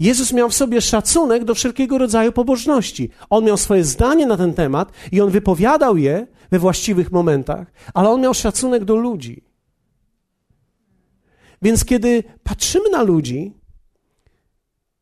[0.00, 3.10] Jezus miał w sobie szacunek do wszelkiego rodzaju pobożności.
[3.30, 8.08] On miał swoje zdanie na ten temat i on wypowiadał je we właściwych momentach, ale
[8.10, 9.47] on miał szacunek do ludzi.
[11.62, 13.52] Więc kiedy patrzymy na ludzi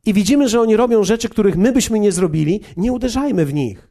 [0.06, 3.90] i widzimy, że oni robią rzeczy, których my byśmy nie zrobili, nie uderzajmy w nich.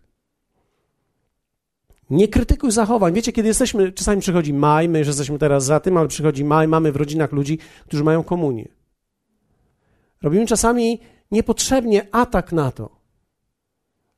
[2.09, 3.13] Nie krytykuj zachowań.
[3.13, 6.67] Wiecie, kiedy jesteśmy, czasami przychodzi maj, my już jesteśmy teraz za tym, ale przychodzi maj,
[6.67, 8.67] mamy w rodzinach ludzi, którzy mają komunię.
[10.21, 10.99] Robimy czasami
[11.31, 12.89] niepotrzebnie atak na to.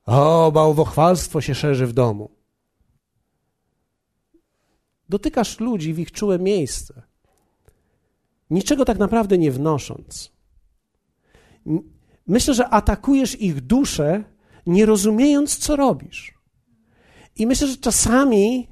[0.05, 2.31] O, bałwochwalstwo się szerzy w domu.
[5.09, 7.06] Dotykasz ludzi w ich czułe miejsce,
[8.49, 10.31] niczego tak naprawdę nie wnosząc.
[12.27, 14.23] Myślę, że atakujesz ich duszę,
[14.65, 16.33] nie rozumiejąc, co robisz.
[17.35, 18.67] I myślę, że czasami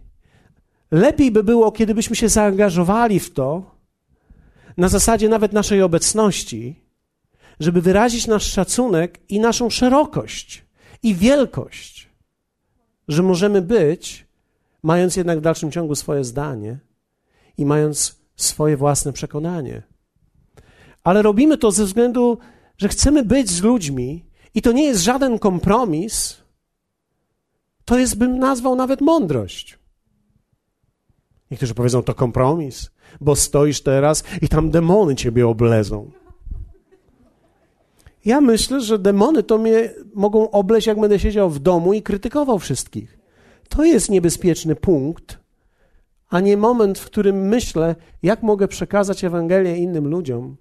[0.91, 3.75] lepiej by było, kiedybyśmy się zaangażowali w to,
[4.77, 6.85] na zasadzie nawet naszej obecności,
[7.59, 10.65] żeby wyrazić nasz szacunek i naszą szerokość
[11.03, 12.09] i wielkość,
[13.07, 14.27] że możemy być,
[14.83, 16.79] mając jednak w dalszym ciągu swoje zdanie
[17.57, 19.83] i mając swoje własne przekonanie.
[21.03, 22.37] Ale robimy to ze względu,
[22.77, 26.37] że chcemy być z ludźmi i to nie jest żaden kompromis,
[27.85, 29.79] to jest, bym nazwał nawet mądrość.
[31.51, 32.89] Niektórzy powiedzą, to kompromis,
[33.21, 36.11] bo stoisz teraz i tam demony ciebie oblezą.
[38.25, 42.59] Ja myślę, że demony to mnie mogą obleść, jak będę siedział w domu i krytykował
[42.59, 43.19] wszystkich.
[43.69, 45.39] To jest niebezpieczny punkt,
[46.29, 50.57] a nie moment, w którym myślę, jak mogę przekazać Ewangelię innym ludziom,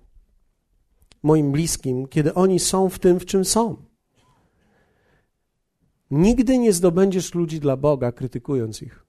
[1.22, 3.76] moim bliskim, kiedy oni są w tym, w czym są.
[6.10, 9.04] Nigdy nie zdobędziesz ludzi dla Boga, krytykując ich.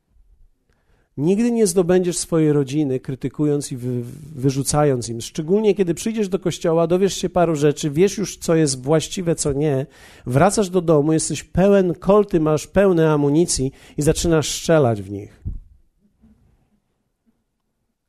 [1.17, 4.01] Nigdy nie zdobędziesz swojej rodziny, krytykując i wy,
[4.35, 5.21] wyrzucając im.
[5.21, 9.53] Szczególnie kiedy przyjdziesz do kościoła, dowiesz się paru rzeczy, wiesz już, co jest właściwe, co
[9.53, 9.85] nie,
[10.25, 15.41] wracasz do domu, jesteś pełen kolty, masz pełne amunicji i zaczynasz strzelać w nich.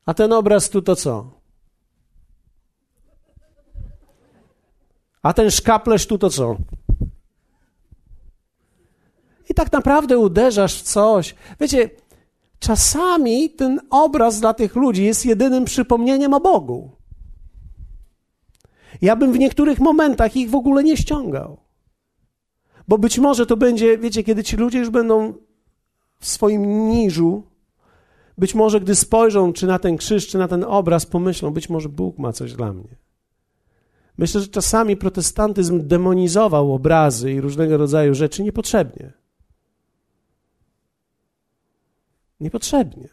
[0.07, 1.31] A ten obraz tu to co?
[5.21, 6.57] A ten szkaplerz tu to co?
[9.49, 11.35] I tak naprawdę uderzasz w coś.
[11.59, 11.89] Wiecie,
[12.59, 16.91] czasami ten obraz dla tych ludzi jest jedynym przypomnieniem o Bogu.
[19.01, 21.57] Ja bym w niektórych momentach ich w ogóle nie ściągał.
[22.87, 25.33] Bo być może to będzie, wiecie, kiedy ci ludzie już będą
[26.19, 27.43] w swoim niżu,
[28.37, 31.89] być może gdy spojrzą czy na ten krzyż, czy na ten obraz, pomyślą, być może
[31.89, 32.95] Bóg ma coś dla mnie.
[34.17, 39.13] Myślę, że czasami protestantyzm demonizował obrazy i różnego rodzaju rzeczy niepotrzebnie.
[42.39, 43.09] Niepotrzebnie.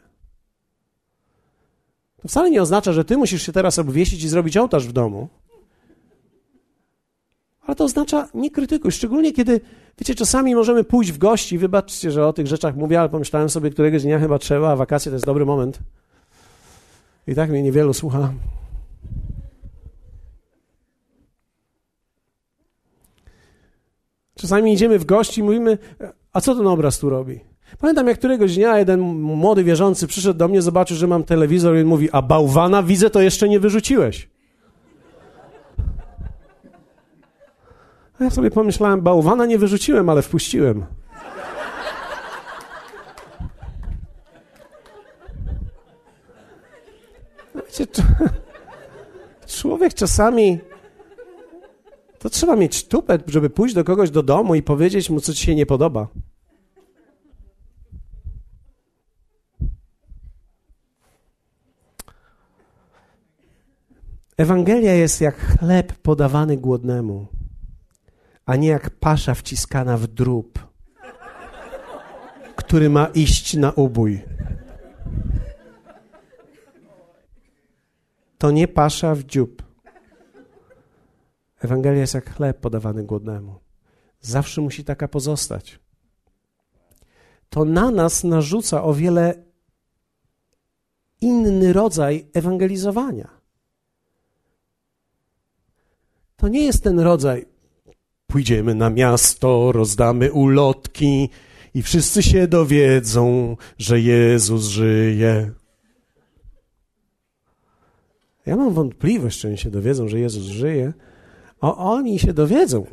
[2.22, 5.28] To wcale nie oznacza, że ty musisz się teraz obwiesić i zrobić ołtarz w domu.
[7.74, 9.60] Ale to oznacza nie krytykuj, szczególnie kiedy,
[9.98, 13.70] wiecie, czasami możemy pójść w gości, wybaczcie, że o tych rzeczach mówię, ale pomyślałem sobie,
[13.70, 15.78] któregoś dnia chyba trzeba, a wakacje to jest dobry moment.
[17.26, 18.32] I tak mnie niewielu słucha.
[24.34, 25.78] Czasami idziemy w gości i mówimy,
[26.32, 27.40] a co ten obraz tu robi?
[27.78, 31.84] Pamiętam, jak któregoś dnia jeden młody wierzący przyszedł do mnie, zobaczył, że mam telewizor i
[31.84, 34.34] mówi, a bałwana widzę, to jeszcze nie wyrzuciłeś.
[38.20, 40.87] A ja sobie pomyślałem, bałwana nie wyrzuciłem, ale wpuściłem.
[47.55, 47.87] Wiecie,
[49.46, 50.59] człowiek czasami
[52.18, 55.46] to trzeba mieć tupet, żeby pójść do kogoś do domu i powiedzieć mu, co ci
[55.46, 56.09] się nie podoba.
[64.37, 67.27] Ewangelia jest jak chleb podawany głodnemu,
[68.46, 70.59] a nie jak pasza wciskana w drób,
[72.57, 74.24] który ma iść na ubój.
[78.38, 79.62] To nie pasza w dziób.
[81.61, 83.61] Ewangelia jest jak chleb podawany głodnemu.
[84.20, 85.80] Zawsze musi taka pozostać.
[87.48, 89.44] to na nas narzuca o wiele
[91.20, 93.28] inny rodzaj ewangelizowania.
[96.37, 97.46] To nie jest ten rodzaj,
[98.26, 101.28] pójdziemy na miasto, rozdamy ulotki
[101.74, 105.50] i wszyscy się dowiedzą, że Jezus żyje.
[108.46, 110.92] Ja mam wątpliwość, czy oni się dowiedzą, że Jezus żyje.
[111.60, 112.87] O, oni się dowiedzą.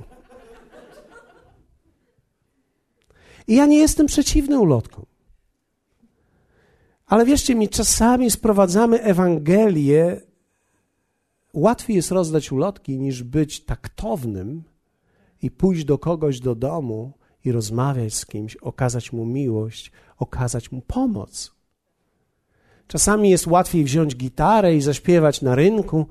[3.48, 5.06] I ja nie jestem przeciwny ulotkom.
[7.06, 10.22] Ale wierzcie mi, czasami sprowadzamy Ewangelię.
[11.54, 14.64] Łatwiej jest rozdać ulotki, niż być taktownym
[15.42, 17.12] i pójść do kogoś do domu
[17.46, 21.52] i rozmawiać z kimś, okazać mu miłość, okazać mu pomoc.
[22.88, 26.06] Czasami jest łatwiej wziąć gitarę i zaśpiewać na rynku.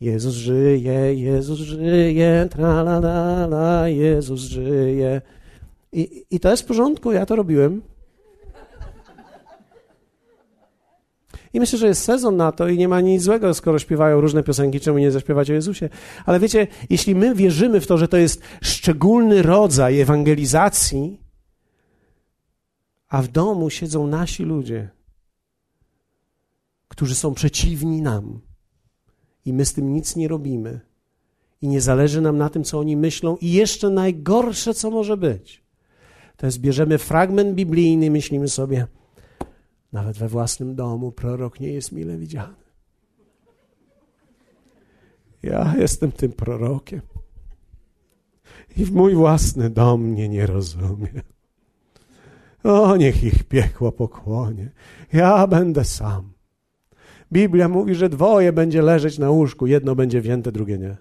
[0.00, 5.22] Jezus żyje, Jezus żyje, tra la la la, Jezus żyje.
[5.92, 7.82] I, I to jest w porządku, ja to robiłem.
[11.52, 14.42] I myślę, że jest sezon na to i nie ma nic złego, skoro śpiewają różne
[14.42, 15.88] piosenki, czemu nie zaśpiewać o Jezusie.
[16.26, 21.20] Ale wiecie, jeśli my wierzymy w to, że to jest szczególny rodzaj ewangelizacji,
[23.08, 24.90] a w domu siedzą nasi ludzie,
[26.88, 28.40] którzy są przeciwni nam
[29.44, 30.80] i my z tym nic nie robimy
[31.62, 35.64] i nie zależy nam na tym, co oni myślą i jeszcze najgorsze, co może być,
[36.36, 38.86] to jest bierzemy fragment biblijny myślimy sobie,
[39.96, 42.54] nawet we własnym domu prorok nie jest mile widziany.
[45.42, 47.00] Ja jestem tym prorokiem.
[48.76, 51.22] I w mój własny dom mnie nie rozumie.
[52.64, 54.70] O, niech ich piekło pokłonie.
[55.12, 56.32] Ja będę sam.
[57.32, 60.96] Biblia mówi, że dwoje będzie leżeć na łóżku, jedno będzie wzięte, drugie nie.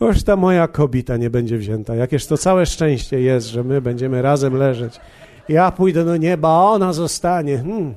[0.00, 1.94] Już ta moja kobita nie będzie wzięta.
[1.94, 5.00] Jakież to całe szczęście jest, że my będziemy razem leżeć.
[5.48, 7.58] Ja pójdę do nieba, a ona zostanie.
[7.58, 7.94] Hmm.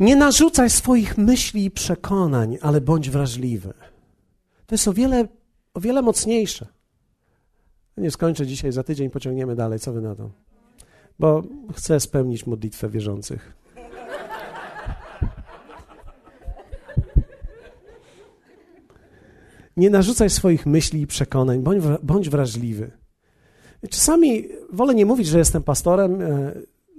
[0.00, 3.74] Nie narzucaj swoich myśli i przekonań, ale bądź wrażliwy.
[4.66, 5.28] To jest o wiele,
[5.74, 6.66] o wiele mocniejsze.
[7.96, 9.78] Nie skończę dzisiaj, za tydzień pociągniemy dalej.
[9.78, 10.30] Co wy na to?
[11.18, 11.42] Bo
[11.76, 13.52] chcę spełnić modlitwę wierzących.
[19.78, 22.90] Nie narzucaj swoich myśli i przekonań, bądź, bądź wrażliwy.
[23.90, 26.52] Czasami wolę nie mówić, że jestem pastorem, e,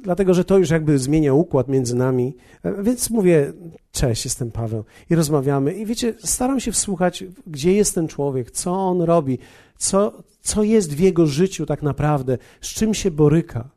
[0.03, 2.35] dlatego że to już jakby zmienia układ między nami.
[2.63, 3.53] E, więc mówię,
[3.91, 5.73] cześć, jestem Paweł i rozmawiamy.
[5.73, 9.39] I wiecie, staram się wsłuchać, gdzie jest ten człowiek, co on robi,
[9.77, 13.69] co, co jest w jego życiu tak naprawdę, z czym się boryka.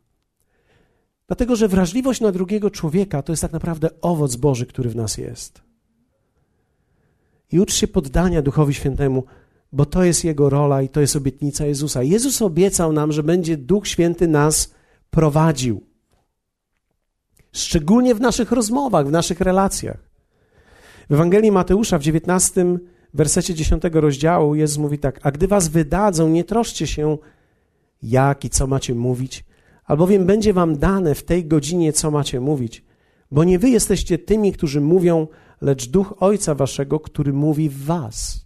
[1.27, 5.17] Dlatego, że wrażliwość na drugiego człowieka to jest tak naprawdę owoc Boży, który w nas
[5.17, 5.72] jest.
[7.51, 9.23] I ucz się poddania Duchowi Świętemu,
[9.71, 12.03] bo to jest Jego rola i to jest obietnica Jezusa.
[12.03, 14.73] Jezus obiecał nam, że będzie Duch Święty nas
[15.09, 15.83] prowadził.
[17.51, 20.09] Szczególnie w naszych rozmowach, w naszych relacjach.
[21.09, 22.77] W Ewangelii Mateusza w 19
[23.13, 27.17] wersecie 10 rozdziału Jezus mówi tak: A gdy was wydadzą, nie troszcie się,
[28.03, 29.45] jak i co macie mówić,
[29.85, 32.83] albowiem będzie wam dane w tej godzinie, co macie mówić.
[33.31, 35.27] Bo nie wy jesteście tymi, którzy mówią,
[35.63, 38.45] lecz duch Ojca Waszego, który mówi w Was.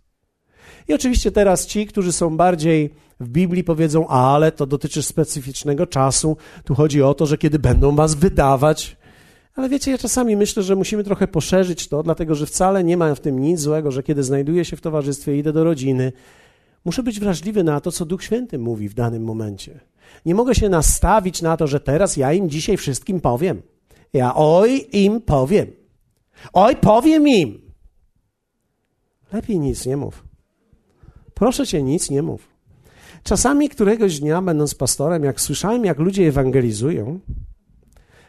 [0.88, 6.38] I oczywiście teraz ci, którzy są bardziej w Biblii, powiedzą: Ale to dotyczy specyficznego czasu.
[6.64, 8.98] Tu chodzi o to, że kiedy będą Was wydawać.
[9.56, 13.16] Ale wiecie, ja czasami myślę, że musimy trochę poszerzyć to, dlatego że wcale nie ma
[13.16, 16.12] w tym nic złego, że kiedy znajduję się w towarzystwie, idę do rodziny,
[16.86, 19.80] muszę być wrażliwy na to, co Duch Święty mówi w danym momencie.
[20.26, 23.62] Nie mogę się nastawić na to, że teraz ja im dzisiaj wszystkim powiem.
[24.14, 25.77] Ja oj im powiem.
[26.54, 27.62] Oj, powiem im.
[29.34, 30.26] Lepiej nic nie mów.
[31.34, 32.48] Proszę cię, nic nie mów.
[33.24, 37.20] Czasami któregoś dnia, będąc pastorem, jak słyszałem, jak ludzie ewangelizują,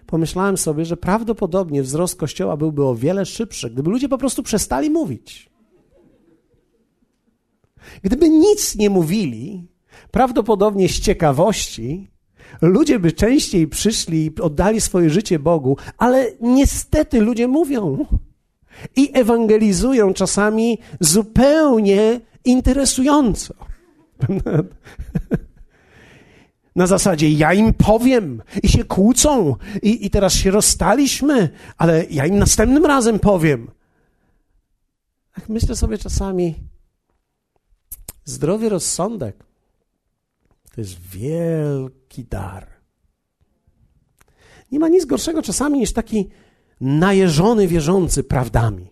[0.07, 4.91] pomyślałem sobie, że prawdopodobnie wzrost kościoła byłby o wiele szybszy, gdyby ludzie po prostu przestali
[4.91, 5.51] mówić.
[8.03, 9.69] Gdyby nic nie mówili,
[10.11, 12.11] prawdopodobnie z ciekawości
[12.63, 18.07] ludzie by częściej przyszli i oddali swoje życie Bogu, ale niestety ludzie mówią
[18.97, 23.55] i ewangelizują czasami zupełnie interesująco.
[26.77, 32.27] Na zasadzie ja im powiem i się kłócą i, i teraz się rozstaliśmy, ale ja
[32.27, 33.71] im następnym razem powiem.
[35.35, 36.55] Tak myślę sobie czasami,
[38.25, 39.45] zdrowy rozsądek
[40.75, 42.67] to jest wielki dar.
[44.73, 46.29] Nie ma nic gorszego czasami niż taki
[46.81, 48.91] najeżony wierzący prawdami.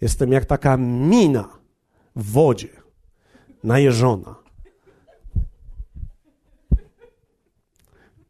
[0.00, 1.48] Jestem jak taka mina
[2.16, 2.68] w wodzie,
[3.64, 4.34] najeżona.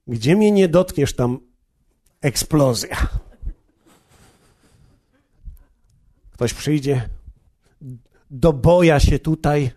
[0.06, 1.38] Gdzie mnie nie dotkniesz, tam
[2.20, 2.96] eksplozja.
[6.30, 7.08] Ktoś przyjdzie,
[8.30, 9.70] do boja się tutaj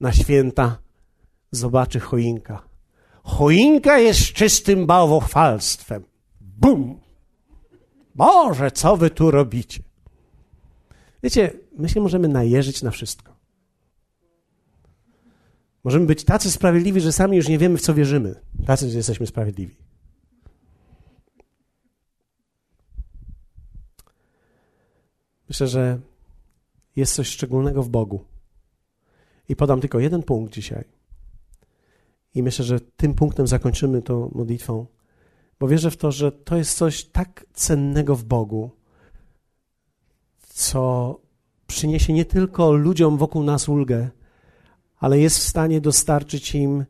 [0.00, 0.78] na święta,
[1.56, 2.62] zobaczy choinka.
[3.22, 6.04] Choinka jest czystym bałwochwalstwem.
[6.40, 7.00] Bum!
[8.14, 9.82] Boże, co wy tu robicie?
[11.22, 13.36] Wiecie, my się możemy najeżyć na wszystko.
[15.84, 18.40] Możemy być tacy sprawiedliwi, że sami już nie wiemy, w co wierzymy.
[18.66, 19.76] Tacy, jesteśmy sprawiedliwi.
[25.48, 26.00] Myślę, że
[26.96, 28.24] jest coś szczególnego w Bogu.
[29.48, 30.84] I podam tylko jeden punkt dzisiaj.
[32.36, 34.86] I myślę, że tym punktem zakończymy tą modlitwą,
[35.60, 38.70] bo wierzę w to, że to jest coś tak cennego w Bogu,
[40.48, 41.20] co
[41.66, 44.10] przyniesie nie tylko ludziom wokół nas ulgę,
[44.98, 46.84] ale jest w stanie dostarczyć im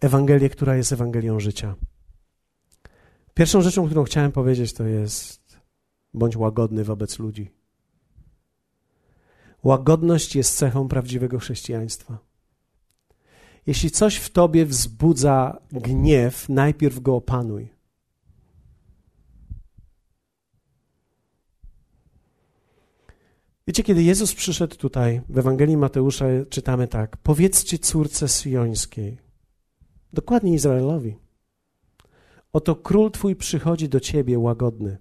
[0.00, 1.74] Ewangelię, która jest Ewangelią życia.
[3.34, 5.60] Pierwszą rzeczą, którą chciałem powiedzieć, to jest
[6.14, 7.50] bądź łagodny wobec ludzi.
[9.64, 12.31] Łagodność jest cechą prawdziwego chrześcijaństwa.
[13.66, 17.68] Jeśli coś w tobie wzbudza gniew, najpierw go opanuj.
[23.66, 29.18] Wiecie, kiedy Jezus przyszedł tutaj, w Ewangelii Mateusza czytamy tak: Powiedzcie córce syjońskiej,
[30.12, 31.16] dokładnie Izraelowi,
[32.52, 34.98] oto król twój przychodzi do ciebie łagodny.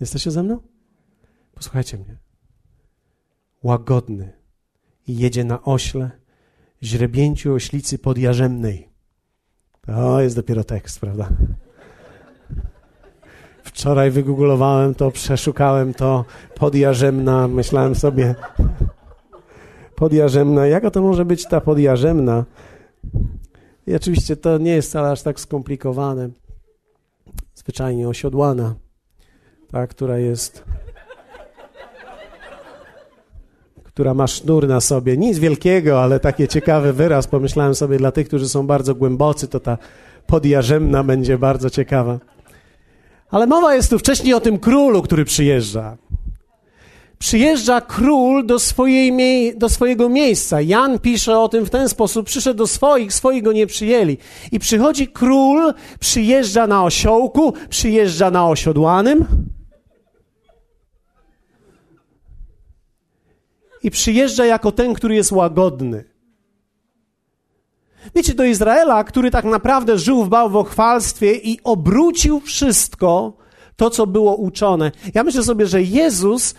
[0.00, 0.60] Jesteście ze mną?
[1.54, 2.18] Posłuchajcie mnie.
[3.62, 4.43] Łagodny
[5.06, 6.10] i jedzie na ośle,
[6.82, 8.88] źrebięciu oślicy podjarzemnej.
[9.86, 11.28] To jest dopiero tekst, prawda?
[13.62, 16.24] Wczoraj wygooglowałem to, przeszukałem to,
[16.54, 18.34] podjarzemna, myślałem sobie,
[19.96, 22.44] podjarzemna, jaka to może być ta podjarzemna?
[23.86, 26.30] I oczywiście to nie jest wcale aż tak skomplikowane.
[27.54, 28.74] Zwyczajnie osiodłana,
[29.70, 30.64] ta, która jest
[33.94, 35.16] która ma sznur na sobie.
[35.16, 37.26] Nic wielkiego, ale taki ciekawy wyraz.
[37.26, 39.78] Pomyślałem sobie, dla tych, którzy są bardzo głębocy, to ta
[40.26, 42.18] podjarzemna będzie bardzo ciekawa.
[43.30, 45.96] Ale mowa jest tu wcześniej o tym królu, który przyjeżdża.
[47.18, 49.12] Przyjeżdża król do, swojej,
[49.56, 50.60] do swojego miejsca.
[50.60, 54.18] Jan pisze o tym w ten sposób: przyszedł do swoich, swoich go nie przyjęli.
[54.52, 59.26] I przychodzi król, przyjeżdża na osiołku, przyjeżdża na osiodłanym.
[63.84, 66.04] I przyjeżdża jako ten, który jest łagodny.
[68.14, 73.36] Wiecie, do Izraela, który tak naprawdę żył w bałwochwalstwie i obrócił wszystko,
[73.76, 74.92] to, co było uczone.
[75.14, 76.54] Ja myślę sobie, że Jezus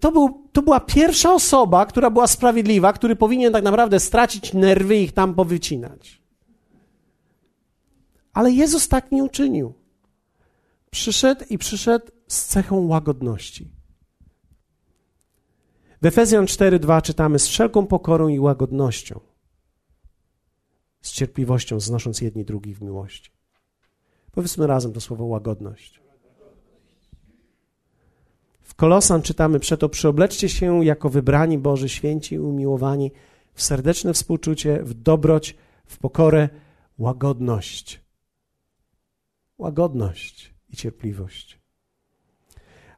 [0.00, 4.96] to, był, to była pierwsza osoba, która była sprawiedliwa, który powinien tak naprawdę stracić nerwy
[4.96, 6.22] i ich tam powycinać.
[8.32, 9.74] Ale Jezus tak nie uczynił.
[10.90, 13.76] Przyszedł i przyszedł z cechą łagodności.
[16.02, 19.20] W Efezjan 4:2 czytamy z wszelką pokorą i łagodnością,
[21.00, 23.30] z cierpliwością, znosząc jedni drugich w miłości.
[24.32, 26.00] Powiedzmy razem to słowo łagodność.
[28.62, 33.12] W Kolosan czytamy przeto przyobleczcie się jako wybrani Boży, święci i umiłowani
[33.54, 36.48] w serdeczne współczucie, w dobroć, w pokorę,
[36.98, 38.00] łagodność.
[39.58, 41.60] Łagodność i cierpliwość.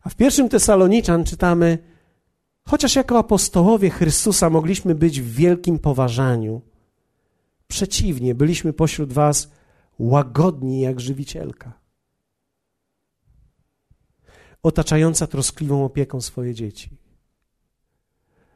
[0.03, 1.79] A w pierwszym Tesaloniczan czytamy
[2.69, 6.61] Chociaż jako apostołowie Chrystusa mogliśmy być w wielkim poważaniu,
[7.69, 9.51] przeciwnie, byliśmy pośród Was
[9.99, 11.73] łagodni jak żywicielka,
[14.63, 16.91] otaczająca troskliwą opieką swoje dzieci.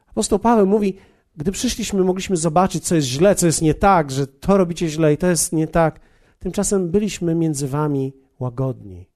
[0.07, 0.97] Apostoł Paweł mówi,
[1.35, 5.13] gdy przyszliśmy, mogliśmy zobaczyć, co jest źle, co jest nie tak, że to robicie źle
[5.13, 5.99] i to jest nie tak.
[6.39, 9.12] Tymczasem byliśmy między Wami łagodni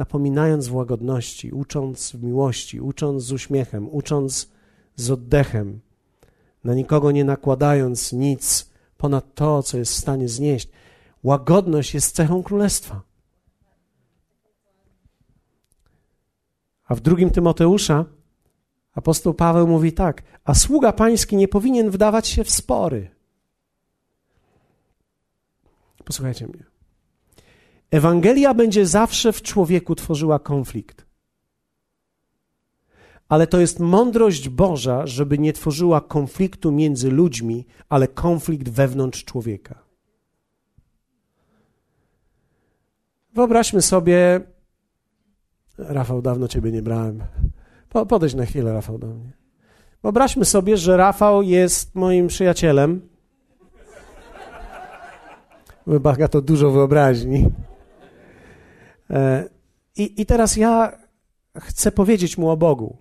[0.00, 4.50] napominając w łagodności, ucząc w miłości, ucząc z uśmiechem, ucząc
[4.96, 5.80] z oddechem,
[6.64, 10.68] na nikogo nie nakładając nic ponad to, co jest w stanie znieść.
[11.22, 13.02] Łagodność jest cechą królestwa.
[16.88, 18.04] A w drugim Tymoteusza
[18.92, 23.10] apostoł Paweł mówi tak: A sługa pański nie powinien wdawać się w spory.
[26.04, 26.69] Posłuchajcie mnie.
[27.90, 31.06] Ewangelia będzie zawsze w człowieku tworzyła konflikt.
[33.28, 39.78] Ale to jest mądrość Boża, żeby nie tworzyła konfliktu między ludźmi, ale konflikt wewnątrz człowieka.
[43.34, 44.40] Wyobraźmy sobie,
[45.78, 47.22] Rafał, dawno ciebie nie brałem.
[47.88, 49.32] Po, podejdź na chwilę, Rafał, do mnie.
[50.02, 53.08] Wyobraźmy sobie, że Rafał jest moim przyjacielem.
[55.86, 57.50] Wymaga to dużo wyobraźni.
[59.10, 59.48] E,
[59.96, 60.98] I, I teraz ja
[61.58, 62.96] chcę powiedzieć mu o Bogu.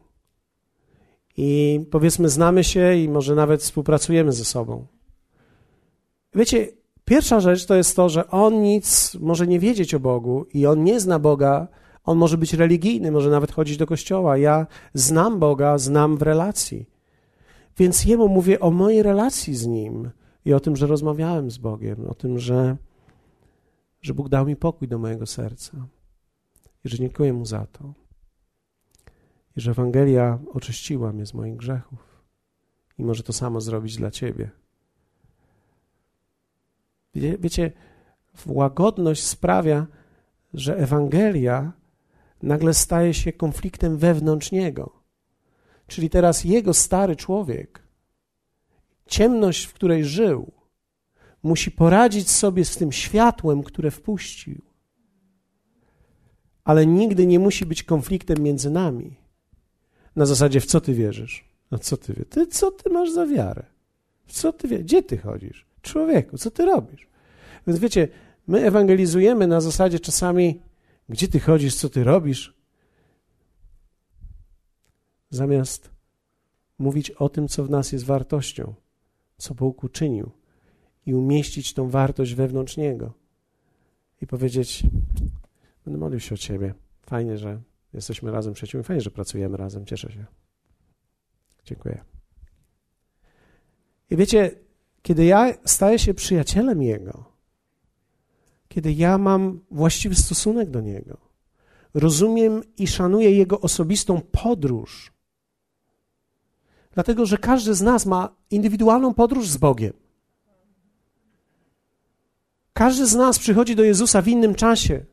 [1.37, 4.87] I powiedzmy, znamy się i może nawet współpracujemy ze sobą.
[6.35, 6.67] Wiecie,
[7.05, 10.83] pierwsza rzecz to jest to, że on nic może nie wiedzieć o Bogu i on
[10.83, 11.67] nie zna Boga.
[12.03, 14.37] On może być religijny, może nawet chodzić do kościoła.
[14.37, 16.89] Ja znam Boga, znam w relacji.
[17.77, 20.09] Więc jemu mówię o mojej relacji z nim
[20.45, 22.77] i o tym, że rozmawiałem z Bogiem, o tym, że,
[24.01, 25.87] że Bóg dał mi pokój do mojego serca
[26.85, 27.93] i że dziękuję mu za to.
[29.55, 32.23] I że Ewangelia oczyściła mnie z moich grzechów
[32.97, 34.49] i może to samo zrobić dla ciebie.
[37.15, 37.71] Wie, wiecie,
[38.45, 39.87] łagodność sprawia,
[40.53, 41.71] że Ewangelia
[42.43, 44.99] nagle staje się konfliktem wewnątrz niego.
[45.87, 47.83] Czyli teraz jego stary człowiek,
[49.05, 50.51] ciemność, w której żył,
[51.43, 54.68] musi poradzić sobie z tym światłem, które wpuścił.
[56.63, 59.15] Ale nigdy nie musi być konfliktem między nami.
[60.15, 61.49] Na zasadzie, w co ty wierzysz?
[61.71, 62.25] No co ty wie?
[62.25, 63.65] Ty co ty masz za wiarę?
[64.27, 64.79] W co ty wie?
[64.79, 65.65] Gdzie ty chodzisz?
[65.81, 67.07] Człowieku, co ty robisz?
[67.67, 68.07] Więc wiecie,
[68.47, 70.61] my ewangelizujemy na zasadzie czasami,
[71.09, 72.53] gdzie ty chodzisz, co ty robisz,
[75.29, 75.89] zamiast
[76.79, 78.73] mówić o tym, co w nas jest wartością,
[79.37, 80.31] co Bóg uczynił
[81.05, 83.13] i umieścić tą wartość wewnątrz Niego
[84.21, 84.83] i powiedzieć,
[85.89, 86.73] będę modlił się o Ciebie.
[87.01, 87.61] Fajnie, że
[87.93, 90.25] jesteśmy razem przyjaciółmi, fajnie, że pracujemy razem, cieszę się.
[91.65, 92.03] Dziękuję.
[94.09, 94.51] I wiecie,
[95.01, 97.25] kiedy ja staję się przyjacielem Jego,
[98.67, 101.17] kiedy ja mam właściwy stosunek do Niego,
[101.93, 105.13] rozumiem i szanuję Jego osobistą podróż,
[106.91, 109.93] dlatego że każdy z nas ma indywidualną podróż z Bogiem.
[112.73, 115.05] Każdy z nas przychodzi do Jezusa w innym czasie,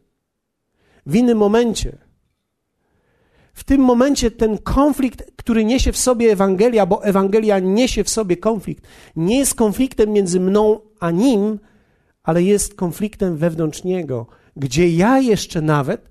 [1.07, 1.99] w innym momencie.
[3.55, 8.37] W tym momencie ten konflikt, który niesie w sobie Ewangelia, bo Ewangelia niesie w sobie
[8.37, 8.87] konflikt,
[9.17, 11.59] nie jest konfliktem między mną a nim,
[12.23, 14.27] ale jest konfliktem wewnątrz niego,
[14.57, 16.09] gdzie ja jeszcze nawet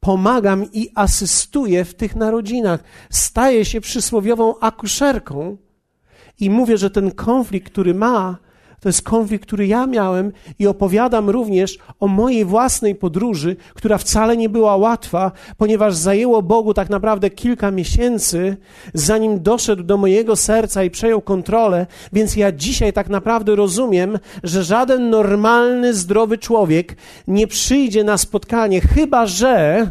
[0.00, 2.84] pomagam i asystuję w tych narodzinach.
[3.10, 5.56] Staję się przysłowiową akuszerką
[6.40, 8.38] i mówię, że ten konflikt, który ma,
[8.82, 14.36] to jest konflikt, który ja miałem i opowiadam również o mojej własnej podróży, która wcale
[14.36, 18.56] nie była łatwa, ponieważ zajęło Bogu tak naprawdę kilka miesięcy,
[18.94, 24.64] zanim doszedł do mojego serca i przejął kontrolę, więc ja dzisiaj tak naprawdę rozumiem, że
[24.64, 26.96] żaden normalny, zdrowy człowiek
[27.28, 29.86] nie przyjdzie na spotkanie, chyba że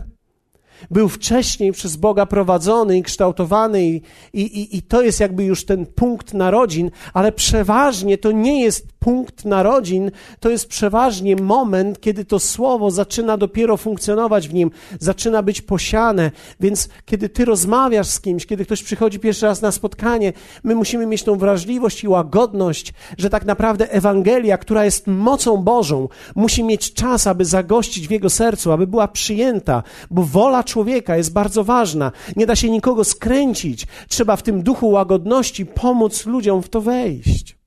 [0.91, 4.01] był wcześniej przez Boga prowadzony i kształtowany, i,
[4.33, 9.45] i, i to jest jakby już ten punkt narodzin, ale przeważnie to nie jest punkt
[9.45, 15.61] narodzin, to jest przeważnie moment, kiedy to słowo zaczyna dopiero funkcjonować w nim, zaczyna być
[15.61, 16.31] posiane.
[16.59, 20.33] Więc kiedy ty rozmawiasz z kimś, kiedy ktoś przychodzi pierwszy raz na spotkanie,
[20.63, 26.07] my musimy mieć tą wrażliwość i łagodność, że tak naprawdę Ewangelia, która jest mocą Bożą,
[26.35, 30.80] musi mieć czas, aby zagościć w jego sercu, aby była przyjęta, bo wola człowieka
[31.15, 32.11] jest bardzo ważna.
[32.35, 33.87] Nie da się nikogo skręcić.
[34.07, 37.61] Trzeba w tym duchu łagodności pomóc ludziom w to wejść.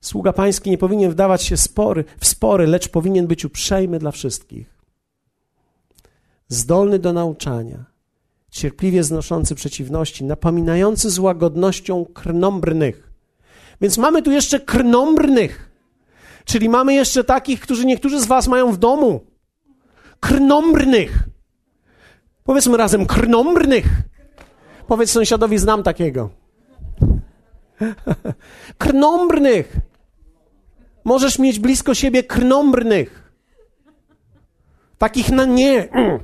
[0.00, 4.78] Sługa pański nie powinien wdawać się spory, w spory, lecz powinien być uprzejmy dla wszystkich.
[6.48, 7.84] Zdolny do nauczania,
[8.50, 13.12] cierpliwie znoszący przeciwności, napominający z łagodnością krnąbrnych.
[13.80, 15.70] Więc mamy tu jeszcze krnąbrnych,
[16.44, 19.20] czyli mamy jeszcze takich, którzy niektórzy z was mają w domu
[20.20, 21.28] krnąbrnych.
[22.44, 23.86] Powiedzmy razem, krnąbrnych.
[24.86, 26.30] Powiedz sąsiadowi, znam takiego.
[28.78, 29.76] krnąbrnych.
[31.04, 33.32] Możesz mieć blisko siebie krnąbrnych.
[34.98, 35.88] Takich na nie.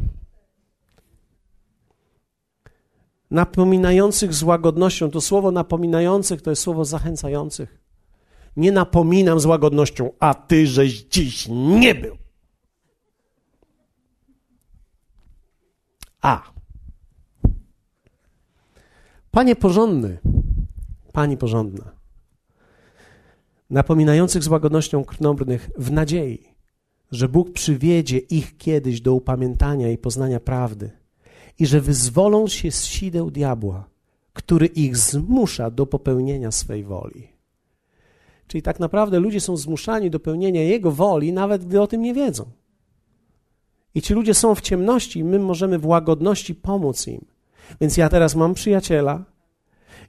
[3.30, 5.10] Napominających z łagodnością.
[5.10, 7.80] To słowo napominających to jest słowo zachęcających.
[8.56, 12.23] Nie napominam z łagodnością, a ty żeś dziś nie był.
[16.24, 16.42] A.
[19.30, 20.18] Panie porządny,
[21.12, 21.92] pani porządna,
[23.70, 26.48] napominających z łagodnością krnąbrnych w nadziei,
[27.10, 30.90] że Bóg przywiedzie ich kiedyś do upamiętania i poznania prawdy
[31.58, 33.88] i że wyzwolą się z sideł diabła,
[34.32, 37.28] który ich zmusza do popełnienia swej woli.
[38.46, 42.14] Czyli tak naprawdę ludzie są zmuszani do pełnienia Jego woli, nawet gdy o tym nie
[42.14, 42.44] wiedzą.
[43.94, 47.24] I ci ludzie są w ciemności, i my możemy w łagodności pomóc im.
[47.80, 49.24] Więc ja teraz mam przyjaciela,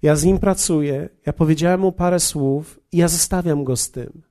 [0.02, 4.22] ja z nim pracuję, ja powiedziałem mu parę słów i ja zostawiam go z tym.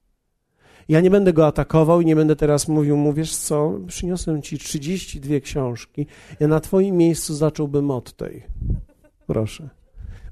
[0.88, 5.40] Ja nie będę go atakował i nie będę teraz mówił, mówisz co, przyniosłem ci 32
[5.40, 6.06] książki,
[6.40, 8.42] ja na twoim miejscu zacząłbym od tej.
[9.26, 9.68] Proszę.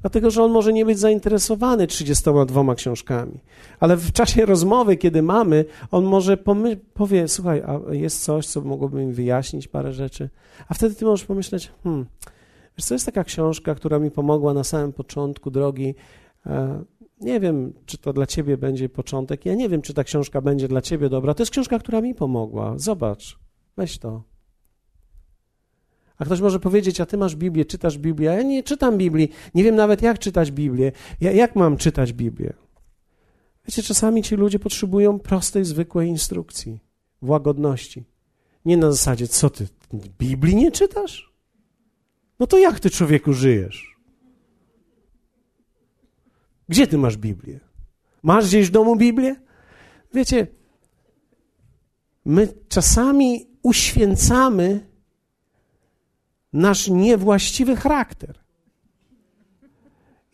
[0.02, 3.40] Dlatego, że on może nie być zainteresowany 32 książkami,
[3.80, 6.36] ale w czasie rozmowy, kiedy mamy, on może
[6.94, 10.30] powie, słuchaj, a jest coś, co mogłoby mi wyjaśnić parę rzeczy,
[10.68, 12.06] a wtedy ty możesz pomyśleć, hmm,
[12.78, 15.94] wiesz co, jest taka książka, która mi pomogła na samym początku drogi,
[16.46, 16.84] e,
[17.20, 19.46] nie wiem, czy to dla ciebie będzie początek.
[19.46, 21.34] Ja nie wiem, czy ta książka będzie dla ciebie dobra.
[21.34, 22.74] To jest książka, która mi pomogła.
[22.76, 23.38] Zobacz,
[23.76, 24.31] weź to.
[26.22, 28.26] A ktoś może powiedzieć, a ty masz Biblię, czytasz Biblię.
[28.26, 29.28] Ja nie czytam Biblii.
[29.54, 30.92] Nie wiem nawet, jak czytać Biblię.
[31.20, 32.52] Ja, jak mam czytać Biblię?
[33.66, 36.80] Wiecie, czasami ci ludzie potrzebują prostej, zwykłej instrukcji,
[37.22, 38.04] łagodności.
[38.64, 39.68] Nie na zasadzie, co ty,
[40.18, 41.32] Biblii nie czytasz?
[42.38, 43.96] No to jak ty, człowieku, żyjesz?
[46.68, 47.60] Gdzie ty masz Biblię?
[48.22, 49.36] Masz gdzieś w domu Biblię?
[50.14, 50.46] Wiecie,
[52.24, 54.91] my czasami uświęcamy
[56.52, 58.38] nasz niewłaściwy charakter.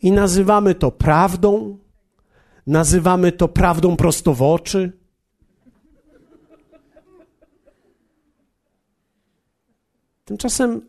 [0.01, 1.77] I nazywamy to prawdą,
[2.67, 4.91] nazywamy to prawdą prosto w oczy.
[10.25, 10.81] Tymczasem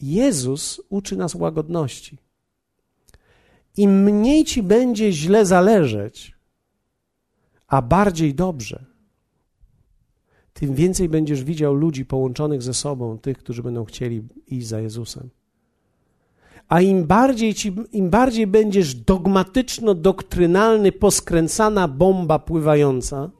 [0.00, 2.18] Jezus uczy nas łagodności
[3.76, 6.36] im mniej ci będzie źle zależeć,
[7.68, 8.84] a bardziej dobrze,
[10.60, 15.30] tym więcej będziesz widział ludzi połączonych ze sobą, tych, którzy będą chcieli iść za Jezusem.
[16.68, 23.30] A im bardziej, ci, im bardziej będziesz dogmatyczno-doktrynalny, poskręcana bomba pływająca,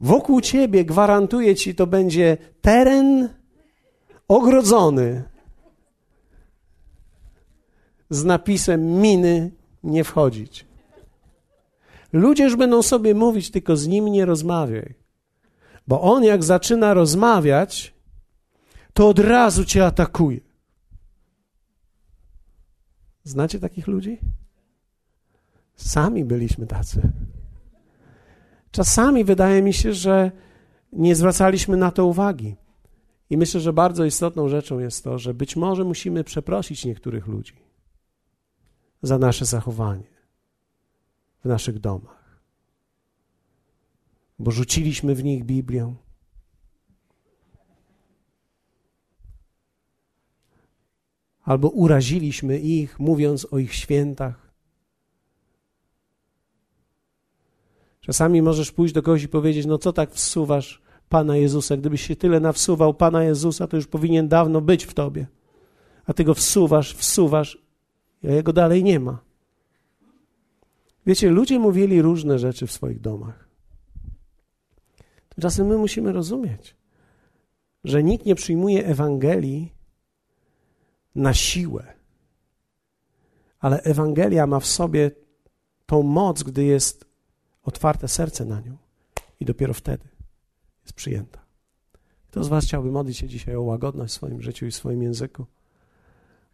[0.00, 3.28] wokół ciebie, gwarantuję ci, to będzie teren
[4.28, 5.24] ogrodzony
[8.10, 9.50] z napisem miny
[9.84, 10.67] nie wchodzić.
[12.12, 14.94] Ludzie już będą sobie mówić, tylko z nim nie rozmawiaj.
[15.86, 17.94] Bo on jak zaczyna rozmawiać,
[18.92, 20.40] to od razu cię atakuje.
[23.24, 24.18] Znacie takich ludzi?
[25.76, 27.12] Sami byliśmy tacy.
[28.70, 30.30] Czasami wydaje mi się, że
[30.92, 32.56] nie zwracaliśmy na to uwagi.
[33.30, 37.56] I myślę, że bardzo istotną rzeczą jest to, że być może musimy przeprosić niektórych ludzi
[39.02, 40.17] za nasze zachowanie
[41.44, 42.40] w naszych domach.
[44.38, 45.94] Bo rzuciliśmy w nich Biblię.
[51.42, 54.52] Albo uraziliśmy ich, mówiąc o ich świętach.
[58.00, 61.76] Czasami możesz pójść do kogoś i powiedzieć: No, co tak wsuwasz Pana Jezusa?
[61.76, 65.26] Gdybyś się tyle nawsuwał Pana Jezusa, to już powinien dawno być w tobie.
[66.06, 67.58] A ty go wsuwasz, wsuwasz
[68.24, 69.27] a jego dalej nie ma.
[71.08, 73.48] Wiecie, ludzie mówili różne rzeczy w swoich domach.
[75.28, 76.76] Tymczasem my musimy rozumieć,
[77.84, 79.72] że nikt nie przyjmuje Ewangelii
[81.14, 81.92] na siłę,
[83.60, 85.10] ale Ewangelia ma w sobie
[85.86, 87.04] tą moc, gdy jest
[87.62, 88.76] otwarte serce na nią
[89.40, 90.08] i dopiero wtedy
[90.82, 91.44] jest przyjęta.
[92.26, 95.02] Kto z Was chciałby modlić się dzisiaj o łagodność w swoim życiu i w swoim
[95.02, 95.46] języku?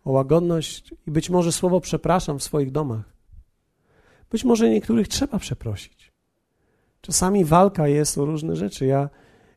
[0.05, 3.14] o łagodność i być może słowo przepraszam w swoich domach.
[4.35, 6.12] Być może niektórych trzeba przeprosić.
[7.01, 8.87] Czasami walka jest o różne rzeczy.
[8.87, 9.09] Ja,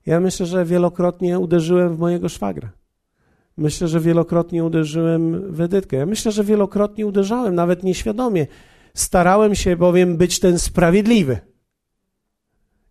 [0.05, 2.71] ja myślę, że wielokrotnie uderzyłem w mojego szwagra.
[3.57, 5.97] Myślę, że wielokrotnie uderzyłem w Edytkę.
[5.97, 8.47] Ja myślę, że wielokrotnie uderzałem, nawet nieświadomie.
[8.93, 11.39] Starałem się bowiem być ten sprawiedliwy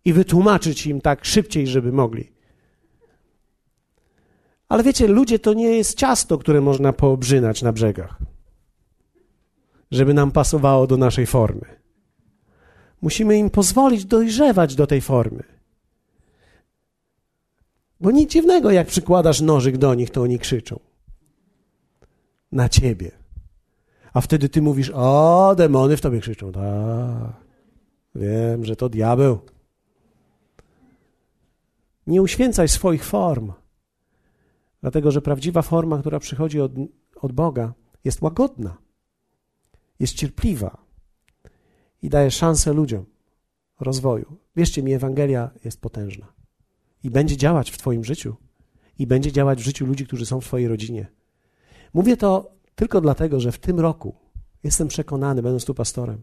[0.05, 2.31] i wytłumaczyć im tak szybciej, żeby mogli.
[4.69, 8.19] Ale wiecie, ludzie to nie jest ciasto, które można poobrzynać na brzegach,
[9.91, 11.76] żeby nam pasowało do naszej formy.
[13.01, 15.43] Musimy im pozwolić dojrzewać do tej formy.
[17.99, 20.79] Bo nic dziwnego, jak przykładasz nożyk do nich, to oni krzyczą.
[22.51, 23.11] Na ciebie.
[24.13, 26.51] A wtedy ty mówisz, o, demony w tobie krzyczą.
[26.51, 27.33] Tak,
[28.15, 29.39] wiem, że to diabeł.
[32.07, 33.53] Nie uświęcaj swoich form.
[34.81, 36.71] Dlatego, że prawdziwa forma, która przychodzi od,
[37.15, 37.73] od Boga,
[38.03, 38.77] jest łagodna,
[39.99, 40.86] jest cierpliwa
[42.01, 43.05] i daje szansę ludziom
[43.79, 44.37] rozwoju.
[44.55, 46.33] Wierzcie mi, Ewangelia jest potężna
[47.03, 48.35] i będzie działać w Twoim życiu
[48.99, 51.07] i będzie działać w życiu ludzi, którzy są w Twojej rodzinie.
[51.93, 54.15] Mówię to tylko dlatego, że w tym roku
[54.63, 56.21] jestem przekonany, będąc tu pastorem,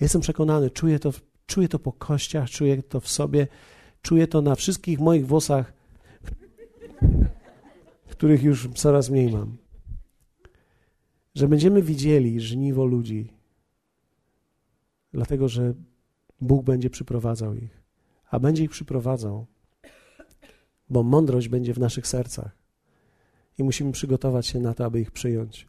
[0.00, 1.12] jestem przekonany, czuję to,
[1.46, 3.46] czuję to po kościach, czuję to w sobie,
[4.02, 5.72] Czuję to na wszystkich moich włosach,
[8.10, 9.56] których już coraz mniej mam.
[11.34, 13.32] Że będziemy widzieli żniwo ludzi,
[15.12, 15.74] dlatego że
[16.40, 17.82] Bóg będzie przyprowadzał ich,
[18.30, 19.46] a będzie ich przyprowadzał,
[20.90, 22.56] bo mądrość będzie w naszych sercach
[23.58, 25.68] i musimy przygotować się na to, aby ich przyjąć.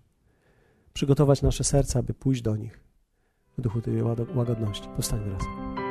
[0.93, 2.79] Przygotować nasze serca, aby pójść do nich
[3.57, 4.01] w duchu tej
[4.35, 4.87] łagodności.
[4.95, 5.82] Powstańmy razem.